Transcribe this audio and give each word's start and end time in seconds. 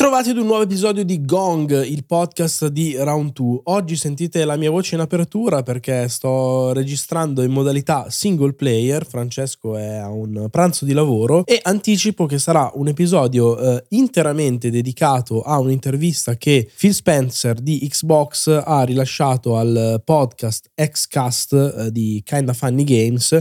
Bentrovati 0.00 0.30
ad 0.30 0.36
un 0.36 0.46
nuovo 0.46 0.62
episodio 0.62 1.04
di 1.04 1.24
Gong, 1.24 1.84
il 1.84 2.04
podcast 2.04 2.68
di 2.68 2.94
Round 2.94 3.32
2. 3.32 3.62
Oggi 3.64 3.96
sentite 3.96 4.44
la 4.44 4.54
mia 4.54 4.70
voce 4.70 4.94
in 4.94 5.00
apertura 5.00 5.64
perché 5.64 6.06
sto 6.06 6.72
registrando 6.72 7.42
in 7.42 7.50
modalità 7.50 8.06
single 8.08 8.52
player. 8.52 9.04
Francesco 9.04 9.76
è 9.76 9.96
a 9.96 10.08
un 10.08 10.46
pranzo 10.52 10.84
di 10.84 10.92
lavoro 10.92 11.44
e 11.44 11.58
anticipo 11.60 12.26
che 12.26 12.38
sarà 12.38 12.70
un 12.74 12.86
episodio 12.86 13.58
eh, 13.58 13.84
interamente 13.88 14.70
dedicato 14.70 15.42
a 15.42 15.58
un'intervista 15.58 16.36
che 16.36 16.70
Phil 16.78 16.94
Spencer 16.94 17.58
di 17.58 17.84
Xbox 17.88 18.46
ha 18.64 18.84
rilasciato 18.84 19.56
al 19.56 20.00
podcast 20.04 20.70
Xcast 20.76 21.52
eh, 21.76 21.90
di 21.90 22.22
Kinda 22.24 22.52
Funny 22.52 22.84
Games 22.84 23.36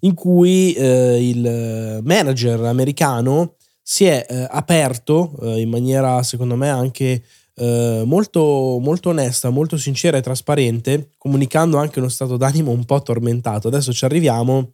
in 0.00 0.14
cui 0.14 0.72
eh, 0.72 1.28
il 1.28 2.00
manager 2.02 2.64
americano 2.64 3.54
si 3.82 4.04
è 4.04 4.24
eh, 4.28 4.46
aperto 4.50 5.32
eh, 5.42 5.60
in 5.60 5.68
maniera 5.68 6.22
secondo 6.22 6.56
me 6.56 6.68
anche 6.68 7.22
eh, 7.54 8.02
molto, 8.06 8.78
molto 8.80 9.10
onesta, 9.10 9.50
molto 9.50 9.76
sincera 9.76 10.16
e 10.16 10.22
trasparente, 10.22 11.10
comunicando 11.18 11.76
anche 11.76 11.98
uno 11.98 12.08
stato 12.08 12.36
d'animo 12.36 12.70
un 12.70 12.84
po' 12.84 13.02
tormentato. 13.02 13.68
Adesso 13.68 13.92
ci 13.92 14.04
arriviamo 14.04 14.72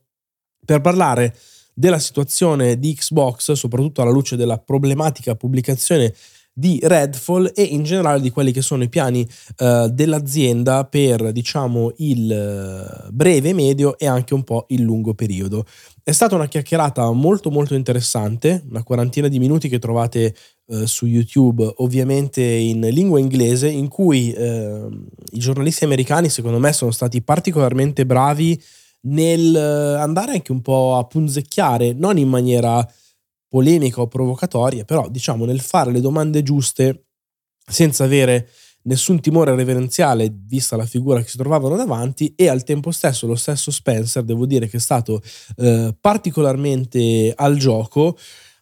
per 0.65 0.80
parlare 0.80 1.35
della 1.75 1.99
situazione 1.99 2.79
di 2.79 2.95
Xbox, 2.95 3.52
soprattutto 3.52 4.02
alla 4.02 4.11
luce 4.11 4.37
della 4.37 4.59
problematica 4.59 5.35
pubblicazione 5.35 6.13
di 6.59 6.80
Redfall 6.83 7.52
e 7.55 7.63
in 7.63 7.85
generale 7.85 8.21
di 8.21 8.30
quelli 8.30 8.51
che 8.51 8.63
sono 8.63 8.82
i 8.82 8.88
piani 8.88 9.24
uh, 9.59 9.87
dell'azienda 9.88 10.85
per 10.87 11.30
diciamo 11.30 11.93
il 11.99 13.07
uh, 13.07 13.13
breve, 13.13 13.52
medio 13.52 13.96
e 13.96 14.09
anche 14.09 14.35
un 14.35 14.43
po' 14.43 14.65
il 14.71 14.82
lungo 14.82 15.15
periodo. 15.15 15.65
È 16.02 16.10
stata 16.10 16.35
una 16.35 16.49
chiacchierata 16.49 17.13
molto 17.13 17.52
molto 17.52 17.77
interessante, 17.77 18.65
una 18.71 18.82
quarantina 18.82 19.29
di 19.29 19.38
minuti 19.38 19.69
che 19.69 19.79
trovate 19.79 20.35
uh, 20.66 20.85
su 20.85 21.07
YouTube, 21.07 21.74
ovviamente 21.77 22.43
in 22.43 22.80
lingua 22.80 23.21
inglese, 23.21 23.69
in 23.69 23.87
cui 23.87 24.29
i 24.29 25.38
giornalisti 25.38 25.85
americani 25.85 26.29
secondo 26.29 26.59
me 26.59 26.73
sono 26.73 26.91
stati 26.91 27.23
particolarmente 27.23 28.04
bravi 28.04 28.60
nel 29.02 29.54
andare 29.54 30.32
anche 30.32 30.51
un 30.51 30.60
po' 30.60 30.97
a 30.97 31.04
punzecchiare, 31.04 31.93
non 31.93 32.19
in 32.19 32.29
maniera 32.29 32.85
polemica 33.49 34.01
o 34.01 34.09
provocatoria, 34.09 34.85
però 34.85 35.09
diciamo 35.09 35.45
nel 35.45 35.60
fare 35.60 35.91
le 35.91 36.01
domande 36.01 36.43
giuste 36.43 37.07
senza 37.66 38.04
avere 38.04 38.49
nessun 38.82 39.21
timore 39.21 39.54
reverenziale 39.54 40.32
vista 40.32 40.77
la 40.77 40.87
figura 40.87 41.21
che 41.21 41.29
si 41.29 41.37
trovavano 41.37 41.76
davanti 41.76 42.32
e 42.37 42.49
al 42.49 42.65
tempo 42.65 42.91
stesso 42.91 43.26
lo 43.26 43.35
stesso 43.35 43.71
Spencer 43.71 44.23
devo 44.23 44.46
dire 44.46 44.69
che 44.69 44.79
è 44.79 44.80
stato 44.80 45.21
eh, 45.57 45.95
particolarmente 46.01 47.32
al 47.35 47.57
gioco 47.57 48.16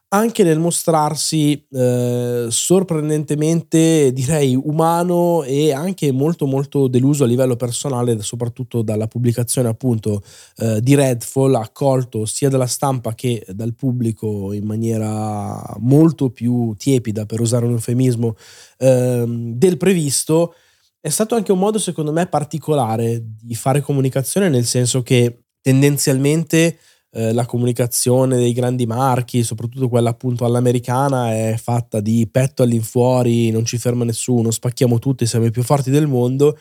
anche 0.09 0.45
nel 0.45 0.61
mostrarsi 0.61 1.67
eh, 1.69 2.47
sorprendentemente, 2.49 4.13
direi, 4.13 4.55
umano 4.55 5.43
e 5.43 5.73
anche 5.73 6.13
molto 6.13 6.47
molto 6.47 6.87
deluso 6.87 7.25
a 7.25 7.27
livello 7.27 7.57
personale, 7.57 8.23
soprattutto 8.23 8.83
dalla 8.83 9.09
pubblicazione 9.09 9.69
appunto 9.69 10.23
eh, 10.59 10.81
di 10.81 10.95
Redfall, 10.95 11.55
accolto 11.57 12.25
sia 12.25 12.49
dalla 12.49 12.67
stampa 12.67 13.15
che 13.15 13.45
dal 13.49 13.75
pubblico 13.75 14.53
in 14.53 14.65
maniera 14.65 15.75
molto 15.81 16.31
più 16.31 16.75
tiepida, 16.77 17.27
per 17.27 17.41
usare 17.41 17.67
un 17.67 17.73
eufemismo, 17.73 18.37
eh, 18.79 19.25
del 19.27 19.77
previsto. 19.77 20.55
È 21.01 21.09
stato 21.09 21.35
anche 21.35 21.53
un 21.53 21.59
modo, 21.59 21.79
secondo 21.79 22.13
me, 22.13 22.27
particolare 22.27 23.23
di 23.25 23.55
fare 23.57 23.81
comunicazione, 23.81 24.49
nel 24.49 24.67
senso 24.67 25.03
che 25.03 25.47
tendenzialmente 25.61 26.79
eh, 27.17 27.33
la 27.33 27.47
comunicazione 27.47 28.37
dei 28.37 28.53
grandi 28.53 28.85
marchi, 28.85 29.43
soprattutto 29.43 29.89
quella 29.89 30.11
appunto 30.11 30.45
all'americana, 30.45 31.33
è 31.33 31.57
fatta 31.57 32.01
di 32.01 32.29
petto 32.31 32.63
all'infuori, 32.63 33.51
non 33.51 33.65
ci 33.65 33.79
ferma 33.79 34.05
nessuno, 34.05 34.51
spacchiamo 34.51 34.99
tutti, 34.99 35.25
siamo 35.25 35.47
i 35.47 35.51
più 35.51 35.63
forti 35.63 35.91
del 35.91 36.07
mondo. 36.07 36.59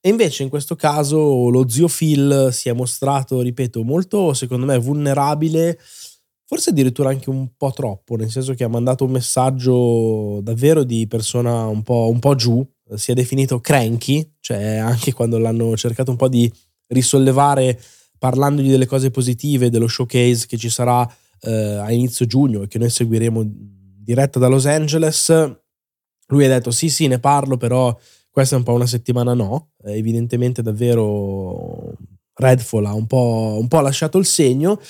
E 0.00 0.08
invece 0.08 0.44
in 0.44 0.48
questo 0.48 0.76
caso 0.76 1.50
lo 1.50 1.68
zio 1.68 1.88
Phil 1.88 2.48
si 2.52 2.70
è 2.70 2.72
mostrato, 2.72 3.42
ripeto, 3.42 3.82
molto 3.82 4.32
secondo 4.32 4.64
me 4.64 4.78
vulnerabile, 4.78 5.78
forse 6.46 6.70
addirittura 6.70 7.10
anche 7.10 7.28
un 7.28 7.50
po' 7.54 7.72
troppo, 7.72 8.16
nel 8.16 8.30
senso 8.30 8.54
che 8.54 8.64
ha 8.64 8.68
mandato 8.68 9.04
un 9.04 9.10
messaggio 9.10 10.40
davvero 10.42 10.84
di 10.84 11.06
persona 11.06 11.66
un 11.66 11.82
po', 11.82 12.08
un 12.10 12.18
po 12.18 12.34
giù, 12.34 12.66
si 12.94 13.10
è 13.10 13.14
definito 13.14 13.60
cranky, 13.60 14.36
cioè 14.40 14.76
anche 14.76 15.12
quando 15.12 15.36
l'hanno 15.36 15.76
cercato 15.76 16.10
un 16.10 16.16
po' 16.16 16.28
di 16.28 16.50
risollevare 16.86 17.78
parlandogli 18.18 18.70
delle 18.70 18.86
cose 18.86 19.10
positive, 19.10 19.70
dello 19.70 19.88
showcase 19.88 20.46
che 20.46 20.56
ci 20.56 20.68
sarà 20.68 21.08
eh, 21.40 21.76
a 21.76 21.90
inizio 21.92 22.26
giugno 22.26 22.62
e 22.62 22.68
che 22.68 22.78
noi 22.78 22.90
seguiremo 22.90 23.42
diretta 23.44 24.38
da 24.38 24.48
Los 24.48 24.66
Angeles. 24.66 25.28
Lui 26.26 26.44
ha 26.44 26.48
detto 26.48 26.70
sì 26.70 26.90
sì 26.90 27.06
ne 27.06 27.18
parlo 27.18 27.56
però 27.56 27.96
questa 28.30 28.54
è 28.54 28.58
un 28.58 28.64
po' 28.64 28.74
una 28.74 28.86
settimana 28.86 29.34
no, 29.34 29.70
eh, 29.84 29.96
evidentemente 29.96 30.62
davvero 30.62 31.94
Redfall 32.34 32.84
ha 32.84 32.94
un 32.94 33.06
po', 33.06 33.56
un 33.58 33.68
po', 33.68 33.80
lasciato 33.80 34.18
il 34.18 34.26
segno 34.26 34.80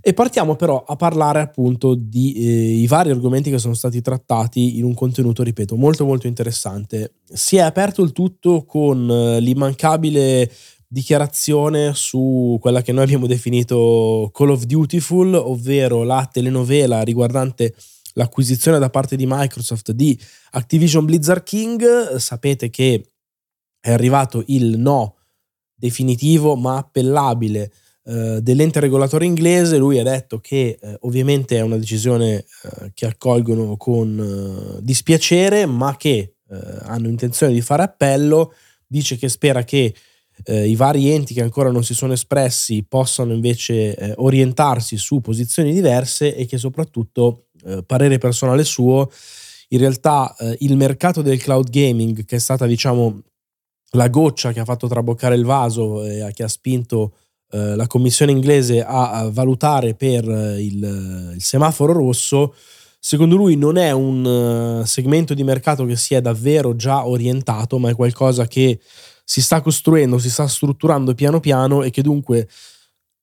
e 0.00 0.12
partiamo 0.14 0.56
però 0.56 0.82
a 0.84 0.96
parlare 0.96 1.40
appunto 1.40 1.94
di 1.94 2.32
eh, 2.34 2.74
i 2.74 2.86
vari 2.86 3.10
argomenti 3.10 3.50
che 3.50 3.58
sono 3.58 3.74
stati 3.74 4.00
trattati 4.00 4.78
in 4.78 4.84
un 4.84 4.94
contenuto, 4.94 5.42
ripeto, 5.42 5.76
molto 5.76 6.04
molto 6.04 6.26
interessante. 6.26 7.14
Si 7.24 7.56
è 7.56 7.60
aperto 7.60 8.02
il 8.02 8.12
tutto 8.12 8.64
con 8.64 9.08
eh, 9.10 9.40
l'immancabile 9.40 10.50
dichiarazione 10.88 11.92
su 11.94 12.56
quella 12.60 12.80
che 12.80 12.92
noi 12.92 13.04
abbiamo 13.04 13.26
definito 13.26 14.30
Call 14.32 14.50
of 14.50 14.64
Dutyful, 14.64 15.34
ovvero 15.34 16.02
la 16.02 16.28
telenovela 16.30 17.02
riguardante 17.02 17.74
l'acquisizione 18.14 18.78
da 18.78 18.90
parte 18.90 19.14
di 19.14 19.26
Microsoft 19.26 19.92
di 19.92 20.18
Activision 20.52 21.04
Blizzard 21.04 21.42
King. 21.42 22.16
Sapete 22.16 22.70
che 22.70 23.10
è 23.80 23.92
arrivato 23.92 24.42
il 24.46 24.78
no 24.78 25.16
definitivo 25.74 26.56
ma 26.56 26.78
appellabile 26.78 27.70
eh, 28.04 28.40
dell'ente 28.42 28.80
regolatore 28.80 29.26
inglese. 29.26 29.76
Lui 29.76 29.98
ha 29.98 30.02
detto 30.02 30.40
che 30.40 30.78
eh, 30.80 30.96
ovviamente 31.02 31.58
è 31.58 31.60
una 31.60 31.76
decisione 31.76 32.36
eh, 32.38 32.90
che 32.94 33.06
accolgono 33.06 33.76
con 33.76 34.18
eh, 34.18 34.82
dispiacere, 34.82 35.66
ma 35.66 35.96
che 35.96 36.36
eh, 36.48 36.58
hanno 36.82 37.08
intenzione 37.08 37.52
di 37.52 37.60
fare 37.60 37.82
appello. 37.82 38.54
Dice 38.86 39.16
che 39.16 39.28
spera 39.28 39.62
che 39.62 39.94
eh, 40.44 40.68
i 40.68 40.76
vari 40.76 41.10
enti 41.10 41.34
che 41.34 41.42
ancora 41.42 41.70
non 41.70 41.84
si 41.84 41.94
sono 41.94 42.12
espressi 42.12 42.84
possano 42.88 43.32
invece 43.32 43.94
eh, 43.94 44.12
orientarsi 44.16 44.96
su 44.96 45.20
posizioni 45.20 45.72
diverse 45.72 46.34
e 46.34 46.46
che 46.46 46.58
soprattutto, 46.58 47.46
eh, 47.64 47.82
parere 47.84 48.18
personale 48.18 48.64
suo, 48.64 49.10
in 49.68 49.78
realtà 49.78 50.34
eh, 50.38 50.56
il 50.60 50.76
mercato 50.76 51.22
del 51.22 51.40
cloud 51.40 51.68
gaming, 51.70 52.24
che 52.24 52.36
è 52.36 52.40
stata 52.40 52.66
diciamo 52.66 53.22
la 53.92 54.08
goccia 54.08 54.52
che 54.52 54.60
ha 54.60 54.64
fatto 54.64 54.86
traboccare 54.86 55.34
il 55.34 55.44
vaso 55.44 56.04
e 56.04 56.30
che 56.34 56.42
ha 56.42 56.48
spinto 56.48 57.14
eh, 57.50 57.76
la 57.76 57.86
commissione 57.86 58.32
inglese 58.32 58.84
a, 58.84 59.30
valutare 59.32 59.94
per 59.94 60.28
eh, 60.28 60.62
il, 60.62 61.32
il 61.34 61.42
semaforo 61.42 61.92
rosso, 61.92 62.54
secondo 62.98 63.36
lui 63.36 63.56
non 63.56 63.78
è 63.78 63.90
un 63.90 64.82
segmento 64.84 65.32
di 65.32 65.44
mercato 65.44 65.86
che 65.86 65.96
si 65.96 66.14
è 66.14 66.20
davvero 66.20 66.76
già 66.76 67.06
orientato, 67.06 67.78
ma 67.78 67.88
è 67.88 67.94
qualcosa 67.94 68.46
che 68.46 68.78
si 69.30 69.42
sta 69.42 69.60
costruendo, 69.60 70.16
si 70.18 70.30
sta 70.30 70.48
strutturando 70.48 71.12
piano 71.12 71.38
piano 71.38 71.82
e 71.82 71.90
che 71.90 72.00
dunque 72.00 72.48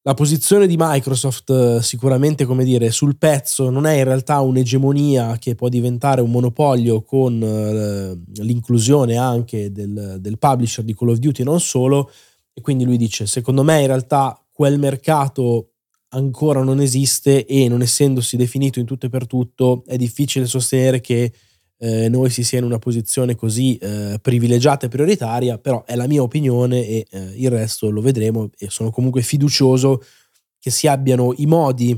la 0.04 0.14
posizione 0.14 0.68
di 0.68 0.76
Microsoft 0.78 1.80
sicuramente, 1.80 2.46
come 2.46 2.64
dire, 2.64 2.92
sul 2.92 3.18
pezzo 3.18 3.72
non 3.72 3.88
è 3.88 3.94
in 3.94 4.04
realtà 4.04 4.40
un'egemonia 4.42 5.40
che 5.40 5.56
può 5.56 5.68
diventare 5.68 6.22
un 6.22 6.30
monopolio 6.30 7.02
con 7.02 7.42
eh, 7.42 8.44
l'inclusione 8.44 9.18
anche 9.18 9.72
del, 9.72 10.18
del 10.20 10.38
publisher 10.38 10.84
di 10.84 10.94
Call 10.94 11.10
of 11.10 11.18
Duty 11.18 11.42
e 11.42 11.46
non 11.46 11.60
solo. 11.60 12.12
E 12.54 12.62
quindi 12.62 12.86
lui 12.86 12.98
dice, 12.98 13.26
secondo 13.26 13.64
me 13.64 13.82
in 13.82 13.88
realtà 13.88 14.40
quel 14.52 14.78
mercato 14.78 15.72
ancora 16.10 16.62
non 16.62 16.82
esiste 16.82 17.48
e 17.48 17.68
non 17.68 17.82
essendosi 17.82 18.38
definito 18.38 18.78
in 18.78 18.86
tutto 18.86 19.08
e 19.08 19.10
per 19.10 19.26
tutto 19.26 19.82
è 19.88 19.98
difficile 19.98 20.46
sostenere 20.46 21.02
che 21.02 21.34
eh, 21.78 22.10
noi 22.10 22.30
si 22.30 22.44
sia 22.44 22.60
in 22.60 22.64
una 22.64 22.80
posizione 22.80 23.36
così 23.36 23.78
eh, 23.78 24.18
privilegiata 24.22 24.86
e 24.86 24.90
prioritaria, 24.90 25.58
però 25.58 25.84
è 25.84 25.96
la 25.96 26.08
mia 26.08 26.22
opinione 26.22 26.86
e 26.88 27.06
eh, 27.10 27.34
il 27.36 27.50
resto 27.50 27.90
lo 27.90 28.02
vedremo 28.02 28.50
e 28.58 28.70
sono 28.70 28.92
comunque 28.92 29.22
fiducioso 29.22 30.02
che 30.60 30.72
si 30.72 30.88
abbiano 30.88 31.34
i 31.38 31.46
modi, 31.46 31.92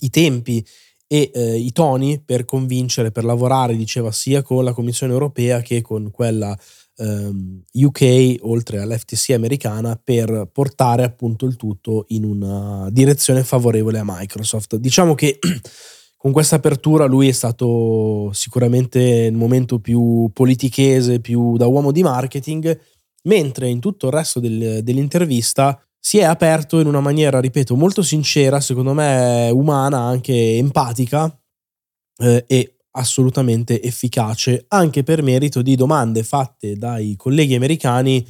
i 0.00 0.10
tempi 0.10 0.64
e 1.06 1.30
eh, 1.32 1.56
i 1.56 1.72
toni 1.72 2.20
per 2.20 2.44
convincere, 2.44 3.10
per 3.10 3.24
lavorare, 3.24 3.76
diceva, 3.76 4.12
sia 4.12 4.42
con 4.42 4.64
la 4.64 4.72
Commissione 4.72 5.12
europea 5.12 5.60
che 5.60 5.80
con 5.80 6.10
quella 6.10 6.56
ehm, 6.96 7.62
UK, 7.72 8.36
oltre 8.40 8.80
all'FTC 8.80 9.30
americana, 9.30 9.98
per 10.02 10.50
portare 10.52 11.04
appunto 11.04 11.46
il 11.46 11.56
tutto 11.56 12.04
in 12.08 12.24
una 12.24 12.88
direzione 12.90 13.42
favorevole 13.42 13.98
a 13.98 14.04
Microsoft. 14.04 14.76
Diciamo 14.76 15.14
che 15.14 15.38
con 16.18 16.32
questa 16.32 16.56
apertura 16.56 17.06
lui 17.06 17.28
è 17.28 17.32
stato 17.32 18.30
sicuramente 18.32 19.00
il 19.00 19.36
momento 19.36 19.78
più 19.78 20.28
politichese, 20.32 21.20
più 21.20 21.56
da 21.56 21.66
uomo 21.66 21.92
di 21.92 22.02
marketing, 22.02 22.78
mentre 23.22 23.68
in 23.68 23.78
tutto 23.78 24.08
il 24.08 24.12
resto 24.12 24.40
del, 24.40 24.82
dell'intervista 24.82 25.80
si 25.98 26.18
è 26.18 26.24
aperto 26.24 26.80
in 26.80 26.88
una 26.88 27.00
maniera, 27.00 27.40
ripeto, 27.40 27.76
molto 27.76 28.02
sincera, 28.02 28.60
secondo 28.60 28.94
me 28.94 29.48
umana, 29.50 30.00
anche 30.00 30.56
empatica, 30.56 31.32
eh, 32.18 32.44
e 32.48 32.76
assolutamente 32.92 33.80
efficace, 33.80 34.64
anche 34.68 35.04
per 35.04 35.22
merito 35.22 35.62
di 35.62 35.76
domande 35.76 36.24
fatte 36.24 36.76
dai 36.76 37.14
colleghi 37.16 37.54
americani, 37.54 38.26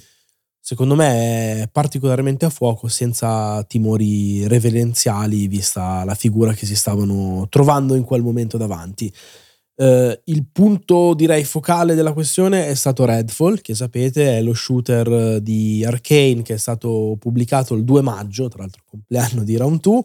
secondo 0.68 0.94
me 0.94 1.66
particolarmente 1.72 2.44
a 2.44 2.50
fuoco, 2.50 2.88
senza 2.88 3.62
timori 3.62 4.46
reverenziali, 4.46 5.48
vista 5.48 6.04
la 6.04 6.14
figura 6.14 6.52
che 6.52 6.66
si 6.66 6.76
stavano 6.76 7.46
trovando 7.48 7.94
in 7.94 8.04
quel 8.04 8.20
momento 8.20 8.58
davanti. 8.58 9.10
Uh, 9.76 10.12
il 10.24 10.46
punto 10.52 11.14
direi 11.14 11.44
focale 11.44 11.94
della 11.94 12.12
questione 12.12 12.66
è 12.66 12.74
stato 12.74 13.06
Redfall, 13.06 13.62
che 13.62 13.74
sapete 13.74 14.36
è 14.36 14.42
lo 14.42 14.52
shooter 14.52 15.40
di 15.40 15.82
Arkane 15.86 16.42
che 16.42 16.52
è 16.52 16.58
stato 16.58 17.16
pubblicato 17.18 17.72
il 17.72 17.84
2 17.84 18.02
maggio, 18.02 18.48
tra 18.48 18.60
l'altro 18.60 18.82
compleanno 18.84 19.44
di 19.44 19.56
Round 19.56 19.80
2, 19.80 19.94
uh, 19.94 20.02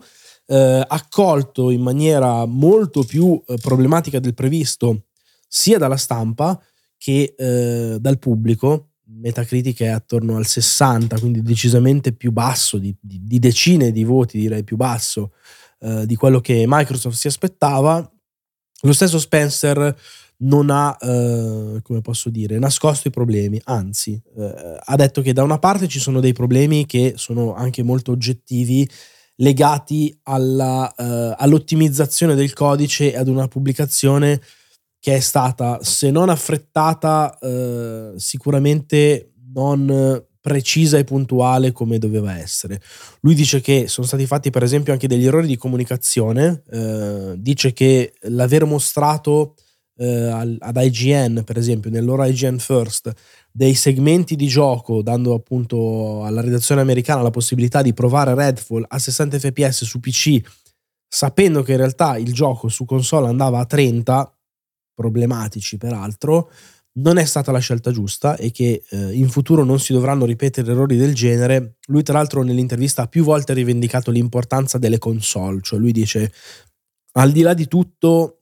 accolto 0.88 1.72
in 1.72 1.82
maniera 1.82 2.46
molto 2.46 3.04
più 3.04 3.26
uh, 3.26 3.56
problematica 3.62 4.20
del 4.20 4.34
previsto 4.34 5.08
sia 5.46 5.78
dalla 5.78 5.98
stampa 5.98 6.58
che 6.98 7.36
dal 7.36 8.18
pubblico. 8.18 8.93
Metacritic 9.24 9.80
è 9.82 9.88
attorno 9.88 10.36
al 10.36 10.46
60, 10.46 11.18
quindi 11.20 11.42
decisamente 11.42 12.12
più 12.12 12.32
basso, 12.32 12.78
di, 12.78 12.94
di, 13.00 13.22
di 13.24 13.40
decine 13.40 13.92
di 13.92 14.04
voti 14.04 14.38
direi 14.38 14.64
più 14.64 14.76
basso 14.76 15.32
di 16.06 16.16
quello 16.16 16.40
che 16.40 16.64
Microsoft 16.66 17.18
si 17.18 17.28
aspettava. 17.28 18.10
Lo 18.84 18.94
stesso 18.94 19.20
Spencer 19.20 19.94
non 20.38 20.70
ha, 20.70 20.96
eh, 21.00 21.80
come 21.82 22.02
posso 22.02 22.30
dire, 22.30 22.58
nascosto 22.60 23.08
i 23.08 23.12
problemi, 23.12 23.60
anzi, 23.66 24.20
eh, 24.38 24.78
ha 24.80 24.96
detto 24.96 25.22
che 25.22 25.34
da 25.34 25.44
una 25.44 25.60
parte 25.60 25.88
ci 25.88 26.00
sono 26.00 26.20
dei 26.20 26.34
problemi 26.34 26.86
che 26.86 27.14
sono 27.16 27.54
anche 27.54 27.84
molto 27.84 28.12
oggettivi, 28.12 28.88
legati 29.38 30.16
alla, 30.24 30.94
eh, 30.96 31.36
all'ottimizzazione 31.38 32.36
del 32.36 32.54
codice 32.54 33.14
e 33.14 33.18
ad 33.18 33.28
una 33.28 33.48
pubblicazione 33.48 34.40
che 35.04 35.18
è 35.18 35.20
stata, 35.20 35.80
se 35.82 36.12
non 36.12 36.30
affrettata, 36.30 37.38
eh, 37.38 38.14
sicuramente 38.16 39.34
non 39.54 40.24
precisa 40.40 40.98
e 40.98 41.04
puntuale 41.04 41.74
come 41.74 41.98
doveva 41.98 42.38
essere. 42.38 42.80
Lui 43.20 43.36
dice 43.36 43.60
che 43.60 43.90
sono 43.90 44.08
stati 44.08 44.26
fatti 44.26 44.50
per 44.50 44.64
esempio 44.64 44.94
anche 44.94 45.10
degli 45.10 45.26
errori 45.26 45.46
di 45.48 45.58
comunicazione, 45.58 46.64
eh, 46.72 47.34
dice 47.36 47.74
che 47.74 48.14
l'aver 48.30 48.64
mostrato 48.64 49.56
eh, 49.98 50.56
ad 50.58 50.78
IGN 50.78 51.44
per 51.44 51.58
esempio 51.58 51.92
nel 51.92 52.06
loro 52.06 52.24
IGN 52.24 52.60
First 52.60 53.12
dei 53.52 53.74
segmenti 53.74 54.38
di 54.38 54.48
gioco 54.48 55.02
dando 55.02 55.34
appunto 55.34 56.24
alla 56.24 56.40
redazione 56.40 56.80
americana 56.80 57.22
la 57.22 57.30
possibilità 57.30 57.82
di 57.82 57.94
provare 57.94 58.34
Redfall 58.34 58.86
a 58.88 58.98
60 58.98 59.38
fps 59.38 59.84
su 59.84 60.00
PC 60.00 60.42
sapendo 61.08 61.62
che 61.62 61.74
in 61.74 61.78
realtà 61.78 62.18
il 62.18 62.34
gioco 62.34 62.70
su 62.70 62.86
console 62.86 63.28
andava 63.28 63.60
a 63.60 63.66
30 63.66 64.34
problematici 64.94 65.78
peraltro 65.78 66.50
non 66.96 67.18
è 67.18 67.26
stata 67.26 67.52
la 67.52 67.60
scelta 67.60 67.92
giusta 67.92 68.36
e 68.36 68.52
che 68.52 68.84
eh, 68.88 69.14
in 69.14 69.30
futuro 69.30 69.64
non 69.64 69.80
si 69.80 69.94
dovranno 69.94 70.26
ripetere 70.26 70.72
errori 70.72 70.96
del 70.96 71.16
genere. 71.16 71.78
Lui 71.88 72.04
tra 72.04 72.14
l'altro 72.14 72.44
nell'intervista 72.44 73.04
ha 73.04 73.08
più 73.08 73.24
volte 73.24 73.54
rivendicato 73.54 74.12
l'importanza 74.12 74.78
delle 74.78 75.00
console, 75.00 75.62
cioè 75.62 75.80
lui 75.80 75.92
dice 75.92 76.32
al 77.14 77.32
di 77.32 77.42
là 77.42 77.54
di 77.54 77.68
tutto 77.68 78.40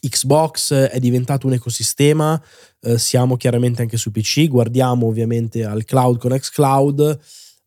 Xbox 0.00 0.72
è 0.74 0.98
diventato 0.98 1.46
un 1.46 1.54
ecosistema, 1.54 2.40
eh, 2.80 2.98
siamo 2.98 3.36
chiaramente 3.36 3.82
anche 3.82 3.96
su 3.96 4.10
PC, 4.10 4.46
guardiamo 4.48 5.06
ovviamente 5.06 5.64
al 5.64 5.84
cloud 5.84 6.18
con 6.18 6.36
xCloud, 6.38 7.18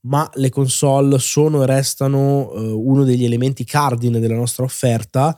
ma 0.02 0.30
le 0.36 0.50
console 0.50 1.20
sono 1.20 1.62
e 1.62 1.66
restano 1.66 2.52
eh, 2.54 2.60
uno 2.60 3.04
degli 3.04 3.26
elementi 3.26 3.66
cardine 3.66 4.20
della 4.20 4.36
nostra 4.36 4.64
offerta 4.64 5.38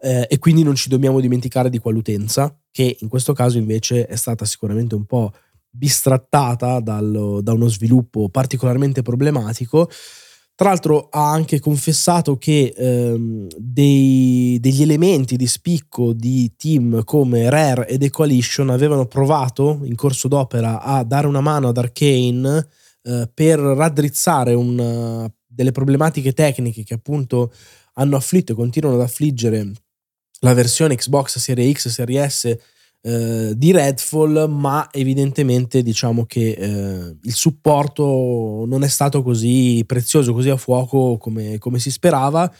eh, 0.00 0.26
e 0.28 0.38
quindi 0.38 0.62
non 0.62 0.74
ci 0.74 0.88
dobbiamo 0.88 1.20
dimenticare 1.20 1.70
di 1.70 1.78
quell'utenza 1.78 2.54
che 2.70 2.96
in 3.00 3.08
questo 3.08 3.32
caso 3.32 3.58
invece 3.58 4.06
è 4.06 4.16
stata 4.16 4.44
sicuramente 4.44 4.94
un 4.94 5.04
po' 5.04 5.32
bistrattata 5.68 6.80
dal, 6.80 7.40
da 7.42 7.52
uno 7.52 7.68
sviluppo 7.68 8.28
particolarmente 8.28 9.02
problematico. 9.02 9.88
Tra 10.54 10.68
l'altro 10.68 11.08
ha 11.10 11.30
anche 11.30 11.58
confessato 11.58 12.36
che 12.36 12.74
ehm, 12.76 13.46
dei, 13.56 14.58
degli 14.60 14.82
elementi 14.82 15.36
di 15.36 15.46
spicco 15.46 16.12
di 16.12 16.52
team 16.56 17.02
come 17.04 17.48
Rare 17.48 17.88
e 17.88 17.96
The 17.96 18.10
Coalition 18.10 18.68
avevano 18.68 19.06
provato 19.06 19.80
in 19.84 19.94
corso 19.94 20.28
d'opera 20.28 20.82
a 20.82 21.02
dare 21.02 21.26
una 21.26 21.40
mano 21.40 21.68
ad 21.68 21.78
Arkane 21.78 22.66
eh, 23.02 23.30
per 23.32 23.58
raddrizzare 23.58 24.52
una, 24.52 25.30
delle 25.46 25.72
problematiche 25.72 26.34
tecniche 26.34 26.84
che 26.84 26.94
appunto 26.94 27.52
hanno 27.94 28.16
afflitto 28.16 28.52
e 28.52 28.56
continuano 28.56 28.96
ad 28.96 29.02
affliggere 29.02 29.72
la 30.40 30.54
versione 30.54 30.96
Xbox 30.96 31.38
Serie 31.38 31.72
X, 31.72 31.88
Serie 31.88 32.28
S 32.28 32.56
eh, 33.02 33.52
di 33.56 33.72
Redfall, 33.72 34.46
ma 34.50 34.88
evidentemente 34.92 35.82
diciamo 35.82 36.26
che 36.26 36.50
eh, 36.50 37.16
il 37.22 37.34
supporto 37.34 38.64
non 38.66 38.82
è 38.82 38.88
stato 38.88 39.22
così 39.22 39.82
prezioso, 39.86 40.32
così 40.32 40.50
a 40.50 40.56
fuoco 40.56 41.16
come, 41.16 41.58
come 41.58 41.78
si 41.78 41.90
sperava. 41.90 42.52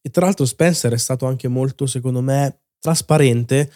E 0.00 0.10
tra 0.10 0.24
l'altro 0.24 0.46
Spencer 0.46 0.92
è 0.92 0.98
stato 0.98 1.26
anche 1.26 1.48
molto, 1.48 1.86
secondo 1.86 2.20
me, 2.20 2.60
trasparente 2.78 3.70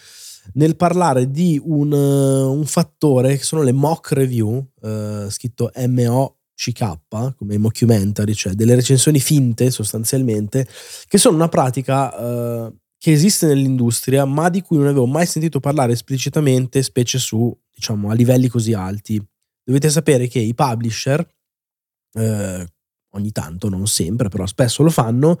nel 0.53 0.75
parlare 0.75 1.29
di 1.29 1.59
un, 1.63 1.91
un 1.91 2.65
fattore 2.65 3.37
che 3.37 3.43
sono 3.43 3.61
le 3.61 3.71
mock 3.71 4.11
review, 4.11 4.65
eh, 4.81 5.27
scritto 5.29 5.71
MOCK, 5.75 7.35
come 7.35 7.57
mockumentary, 7.57 8.33
cioè 8.33 8.53
delle 8.53 8.75
recensioni 8.75 9.19
finte 9.19 9.71
sostanzialmente, 9.71 10.67
che 11.07 11.17
sono 11.17 11.35
una 11.35 11.49
pratica 11.49 12.17
eh, 12.17 12.73
che 13.03 13.11
esiste 13.11 13.47
nell'industria, 13.47 14.23
ma 14.23 14.47
di 14.47 14.61
cui 14.61 14.77
non 14.77 14.85
avevo 14.85 15.05
mai 15.05 15.25
sentito 15.25 15.59
parlare 15.59 15.91
esplicitamente, 15.91 16.81
specie 16.81 17.19
su, 17.19 17.53
diciamo, 17.75 18.09
a 18.09 18.13
livelli 18.13 18.47
così 18.47 18.71
alti. 18.71 19.21
Dovete 19.61 19.89
sapere 19.89 20.29
che 20.29 20.39
i 20.39 20.55
publisher, 20.55 21.19
eh, 22.13 22.65
ogni 23.09 23.31
tanto, 23.33 23.67
non 23.67 23.87
sempre, 23.87 24.29
però 24.29 24.45
spesso 24.45 24.83
lo 24.83 24.89
fanno, 24.89 25.37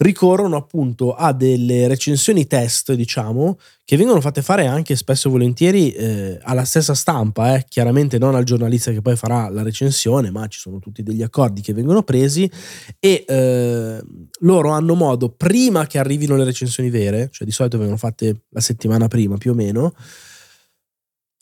ricorrono 0.00 0.56
appunto 0.56 1.14
a 1.14 1.32
delle 1.32 1.86
recensioni 1.86 2.46
test, 2.46 2.94
diciamo, 2.94 3.58
che 3.84 3.96
vengono 3.96 4.20
fatte 4.20 4.40
fare 4.40 4.66
anche 4.66 4.96
spesso 4.96 5.28
e 5.28 5.30
volentieri 5.30 5.92
eh, 5.92 6.38
alla 6.42 6.64
stessa 6.64 6.94
stampa, 6.94 7.56
eh. 7.56 7.66
chiaramente 7.68 8.18
non 8.18 8.34
al 8.34 8.44
giornalista 8.44 8.92
che 8.92 9.02
poi 9.02 9.16
farà 9.16 9.50
la 9.50 9.62
recensione, 9.62 10.30
ma 10.30 10.46
ci 10.46 10.58
sono 10.58 10.78
tutti 10.78 11.02
degli 11.02 11.22
accordi 11.22 11.60
che 11.60 11.74
vengono 11.74 12.02
presi 12.02 12.50
e 12.98 13.24
eh, 13.26 14.02
loro 14.40 14.70
hanno 14.70 14.94
modo, 14.94 15.28
prima 15.30 15.86
che 15.86 15.98
arrivino 15.98 16.34
le 16.36 16.44
recensioni 16.44 16.88
vere, 16.88 17.28
cioè 17.30 17.46
di 17.46 17.52
solito 17.52 17.76
vengono 17.76 17.98
fatte 17.98 18.44
la 18.48 18.60
settimana 18.60 19.06
prima 19.06 19.36
più 19.36 19.50
o 19.50 19.54
meno, 19.54 19.92